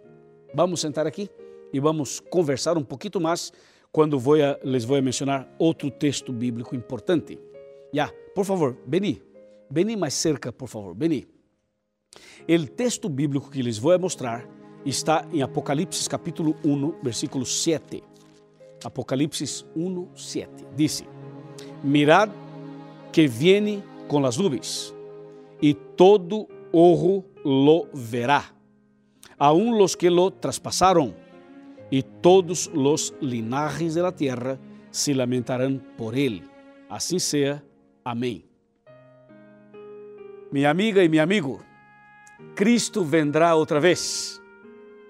Vamos 0.54 0.82
sentar 0.82 1.06
aqui 1.06 1.30
e 1.72 1.80
vamos 1.80 2.20
conversar 2.20 2.78
um 2.78 2.84
pouquinho 2.84 3.22
mais 3.22 3.54
quando 3.92 4.18
vou 4.18 4.36
a, 4.36 4.60
les 4.64 4.84
vou 4.84 4.98
a 4.98 5.02
mencionar 5.02 5.48
outro 5.60 5.92
texto 5.92 6.34
bíblico 6.34 6.76
importante. 6.76 7.40
Já, 7.94 8.12
por 8.34 8.44
favor, 8.46 8.78
vení. 8.88 9.22
Vení 9.70 9.96
mais 9.96 10.14
cerca, 10.14 10.52
por 10.52 10.68
favor, 10.68 10.96
vení. 10.96 11.28
O 12.48 12.68
texto 12.68 13.10
bíblico 13.10 13.50
que 13.50 13.64
les 13.64 13.78
vou 13.78 13.98
mostrar 14.00 14.48
está 14.86 15.26
em 15.32 15.42
Apocalipse 15.42 16.10
capítulo 16.10 16.56
1, 16.66 17.04
versículo 17.04 17.46
7. 17.46 18.04
Apocalipse 18.84 19.66
1, 19.76 20.08
7. 20.16 20.50
Dice, 20.76 21.06
Mirad 21.84 22.30
que 23.12 23.28
viene 23.28 23.84
com 24.08 24.26
as 24.26 24.38
nuvens, 24.38 24.94
e 25.62 25.74
todo 25.74 26.48
ojo 26.72 27.26
lo 27.44 27.88
verá, 27.94 28.54
aun 29.38 29.78
los 29.78 29.96
que 29.96 30.10
lo 30.10 30.32
traspasaron, 30.32 31.16
y 31.90 32.04
todos 32.04 32.72
los 32.74 33.14
linajes 33.22 33.94
de 33.94 34.02
la 34.02 34.12
tierra 34.12 34.58
se 34.92 35.14
lamentarán 35.14 35.80
por 35.98 36.18
él. 36.18 36.44
Assim 36.90 37.20
sea. 37.20 37.64
Amém. 38.04 38.44
Minha 40.52 40.70
amiga 40.70 41.04
e 41.04 41.08
meu 41.08 41.24
amigo, 41.24 41.62
Cristo 42.56 43.04
vendrá 43.04 43.56
outra 43.56 43.80
vez 43.80 44.42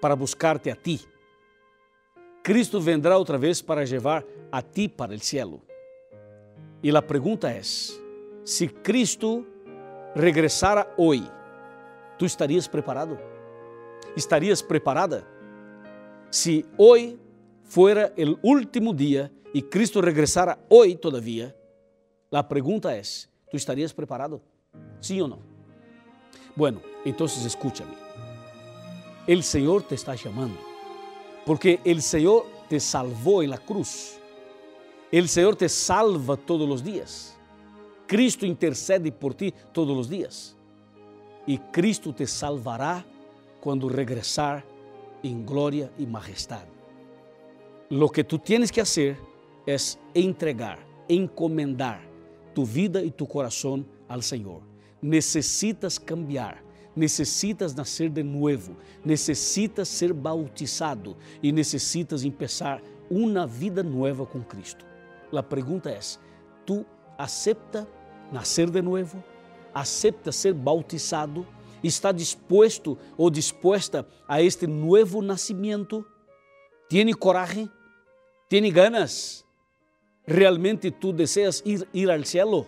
para 0.00 0.14
buscar-te 0.14 0.70
a 0.70 0.76
ti. 0.76 1.00
Cristo 2.42 2.80
vendrá 2.80 3.16
outra 3.16 3.38
vez 3.38 3.62
para 3.62 3.84
levar 3.84 4.24
a 4.50 4.62
ti 4.62 4.88
para 4.88 5.14
o 5.14 5.18
cielo. 5.18 5.62
E 6.82 6.94
a 6.96 7.02
pergunta 7.02 7.50
é: 7.50 7.60
se 7.62 8.68
Cristo 8.68 9.46
regressara 10.14 10.92
hoje, 10.96 11.30
tu 12.18 12.24
estarias 12.24 12.66
preparado? 12.66 13.18
¿Estarias 14.16 14.62
preparada? 14.62 15.24
Si 16.30 16.64
hoy 16.76 17.18
fuera 17.62 18.12
el 18.16 18.38
último 18.42 18.92
día 18.92 19.30
y 19.54 19.62
Cristo 19.62 20.00
regresara 20.00 20.58
hoy 20.68 20.96
todavía, 20.96 21.54
la 22.30 22.48
pregunta 22.48 22.96
es, 22.96 23.32
¿Tú 23.52 23.58
estarías 23.58 23.92
preparado? 23.92 24.40
¿Sí 24.98 25.20
o 25.20 25.28
no? 25.28 25.51
Bueno, 26.54 26.80
entonces 27.04 27.44
escúchame. 27.44 27.94
El 29.26 29.42
Señor 29.42 29.82
te 29.84 29.94
está 29.94 30.14
llamando, 30.14 30.58
porque 31.46 31.80
el 31.84 32.02
Señor 32.02 32.46
te 32.68 32.80
salvó 32.80 33.42
en 33.42 33.50
la 33.50 33.58
cruz. 33.58 34.18
El 35.10 35.28
Señor 35.28 35.56
te 35.56 35.68
salva 35.68 36.36
todos 36.36 36.68
los 36.68 36.82
días. 36.82 37.36
Cristo 38.06 38.44
intercede 38.44 39.12
por 39.12 39.34
ti 39.34 39.52
todos 39.72 39.96
los 39.96 40.08
días. 40.08 40.56
Y 41.46 41.58
Cristo 41.58 42.14
te 42.14 42.26
salvará 42.26 43.04
cuando 43.60 43.88
regresar 43.88 44.64
en 45.22 45.46
gloria 45.46 45.90
y 45.98 46.06
majestad. 46.06 46.64
Lo 47.90 48.08
que 48.08 48.24
tú 48.24 48.38
tienes 48.38 48.72
que 48.72 48.80
hacer 48.80 49.16
es 49.66 49.98
entregar, 50.14 50.78
encomendar 51.08 52.00
tu 52.54 52.66
vida 52.66 53.02
y 53.02 53.10
tu 53.10 53.26
corazón 53.28 53.86
al 54.08 54.22
Señor. 54.22 54.71
Necesitas 55.02 56.00
cambiar, 56.00 56.62
necesitas 56.94 57.76
nacer 57.76 58.10
de 58.10 58.24
nuevo, 58.24 58.76
necesitas 59.04 59.88
ser 59.88 60.14
bautizado 60.14 61.16
y 61.42 61.52
necesitas 61.52 62.24
empezar 62.24 62.80
una 63.10 63.44
vida 63.44 63.82
nueva 63.82 64.24
con 64.24 64.42
Cristo. 64.42 64.84
La 65.30 65.46
pregunta 65.46 65.92
es, 65.92 66.20
¿tú 66.64 66.86
acepta 67.18 67.86
nacer 68.30 68.70
de 68.70 68.80
nuevo? 68.80 69.22
¿Acepta 69.74 70.30
ser 70.30 70.54
bautizado? 70.54 71.44
¿Está 71.82 72.12
dispuesto 72.12 72.96
o 73.16 73.28
dispuesta 73.30 74.06
a 74.28 74.40
este 74.40 74.68
nuevo 74.68 75.20
nacimiento? 75.20 76.06
¿Tiene 76.88 77.12
coraje? 77.12 77.68
¿Tiene 78.48 78.70
ganas? 78.70 79.44
¿Realmente 80.26 80.90
tú 80.90 81.12
deseas 81.12 81.62
ir, 81.64 81.88
ir 81.92 82.10
al 82.10 82.24
cielo? 82.24 82.66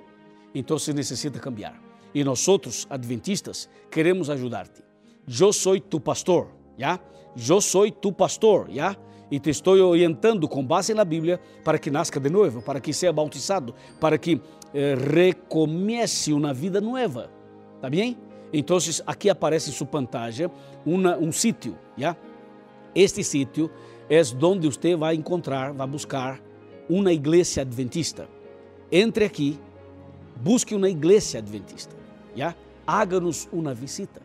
Entonces 0.52 0.94
necesita 0.94 1.38
cambiar. 1.38 1.83
Y 2.14 2.24
nosotros, 2.24 2.86
adventistas, 2.88 3.68
queremos 3.90 4.30
ayudarte. 4.30 4.82
Yo 5.26 5.52
soy 5.52 5.80
tu 5.80 6.00
pastor, 6.00 6.48
¿ya? 6.78 7.02
Yo 7.36 7.60
soy 7.60 7.92
tu 7.92 8.16
pastor, 8.16 8.70
¿ya? 8.70 8.96
e 9.30 9.40
te 9.40 9.50
estou 9.50 9.74
orientando 9.88 10.46
com 10.46 10.64
base 10.64 10.94
na 10.94 11.04
Bíblia 11.04 11.40
para 11.64 11.78
que 11.78 11.90
nasca 11.90 12.20
de 12.20 12.30
novo, 12.30 12.62
para 12.62 12.80
que 12.80 12.92
seja 12.92 13.12
bautizado, 13.12 13.74
para 13.98 14.16
que 14.18 14.40
eh, 14.72 14.94
recomece 14.94 16.32
uma 16.32 16.54
vida 16.54 16.80
nova. 16.80 17.30
Tá 17.80 17.90
bem? 17.90 18.16
Então, 18.52 18.78
aqui 19.06 19.28
aparece 19.28 19.70
em 19.70 19.72
sua 19.72 19.86
pantalla 19.86 20.50
uma, 20.86 21.16
um 21.16 21.32
sítio, 21.32 21.76
já? 21.98 22.16
Este 22.94 23.24
sítio 23.24 23.70
é 24.08 24.20
onde 24.40 24.68
você 24.68 24.94
vai 24.94 25.16
encontrar, 25.16 25.72
vai 25.72 25.86
buscar 25.86 26.40
uma 26.88 27.12
igreja 27.12 27.62
adventista. 27.62 28.28
Entre 28.92 29.24
aqui, 29.24 29.58
busque 30.36 30.74
uma 30.74 30.88
igreja 30.88 31.38
adventista, 31.38 31.96
já? 32.34 32.54
Haga-nos 32.86 33.48
uma 33.52 33.72
visita. 33.72 34.20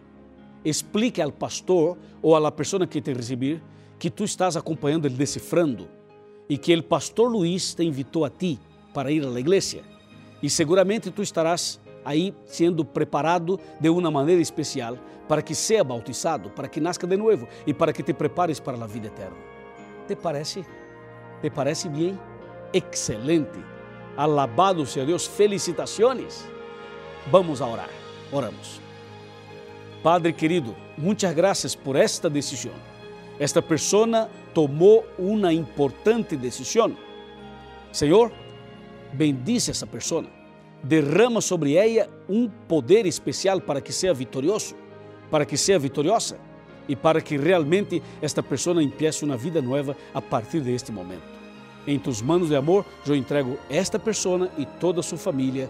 Explique 0.64 1.22
ao 1.22 1.32
pastor 1.32 1.98
ou 2.22 2.36
à 2.36 2.52
pessoa 2.52 2.86
que 2.86 3.02
te 3.02 3.14
receber 3.14 3.62
que 3.98 4.10
tu 4.10 4.24
estás 4.24 4.56
acompanhando 4.56 5.06
ele 5.06 5.16
decifrando 5.16 5.88
e 6.50 6.58
que 6.58 6.76
o 6.76 6.84
pastor 6.84 7.30
Luiz 7.30 7.74
te 7.74 7.84
invitou 7.84 8.26
a 8.26 8.30
ti 8.30 8.60
para 8.94 9.12
ir 9.12 9.26
à 9.26 9.40
igreja. 9.40 9.82
E 10.42 10.50
seguramente 10.50 11.12
tu 11.12 11.22
estarás 11.22 11.80
aí 12.04 12.34
sendo 12.46 12.84
preparado 12.84 13.60
de 13.80 13.90
uma 13.90 14.10
maneira 14.10 14.42
especial 14.42 14.98
para 15.28 15.42
que 15.42 15.54
seja 15.54 15.84
bautizado, 15.84 16.50
para 16.50 16.68
que 16.68 16.80
nasca 16.80 17.06
de 17.06 17.16
novo 17.16 17.48
e 17.68 17.74
para 17.74 17.94
que 17.94 18.02
te 18.02 18.14
prepares 18.14 18.60
para 18.60 18.84
a 18.84 18.88
vida 18.88 19.08
eterna. 19.08 19.38
¿Te 20.08 20.16
parece? 20.16 20.66
¿Te 21.42 21.52
parece 21.52 21.88
bem? 21.88 22.18
Excelente. 22.74 23.60
Alabado 24.18 24.86
seja 24.86 25.06
Deus. 25.06 25.28
Felicitações. 25.28 26.48
Vamos 27.28 27.62
a 27.62 27.68
orar. 27.68 27.90
Oramos. 28.32 28.80
Padre 30.04 30.34
querido, 30.34 30.76
muitas 30.98 31.34
graças 31.34 31.76
por 31.76 31.96
esta 31.96 32.30
decisão 32.30 32.74
esta 33.40 33.62
persona 33.62 34.30
tomou 34.54 35.08
uma 35.18 35.54
importante 35.54 36.36
decisão. 36.36 36.96
Senhor, 37.92 38.32
bendice 39.14 39.72
essa 39.72 39.88
persona. 39.88 40.28
Derrama 40.84 41.40
sobre 41.40 41.76
ela 41.76 42.10
um 42.28 42.50
poder 42.68 43.06
especial 43.06 43.62
para 43.62 43.80
que 43.80 43.94
seja 43.94 44.14
vitorioso, 44.14 44.76
para 45.32 45.46
que 45.46 45.56
seja 45.56 45.80
vitoriosa 45.80 46.38
e 46.88 46.96
para 46.96 47.22
que 47.22 47.38
realmente 47.38 48.04
esta 48.22 48.44
pessoa 48.44 48.84
empiece 48.84 49.24
uma 49.24 49.38
vida 49.38 49.62
nova 49.62 49.96
a 50.14 50.22
partir 50.22 50.60
deste 50.60 50.92
momento. 50.92 51.40
Em 51.88 51.98
tus 51.98 52.22
manos 52.22 52.50
de 52.50 52.56
amor, 52.58 52.86
eu 53.08 53.16
entrego 53.16 53.58
esta 53.70 53.98
pessoa 53.98 54.52
e 54.58 54.66
toda 54.66 55.00
a 55.00 55.04
sua 55.04 55.18
família, 55.18 55.70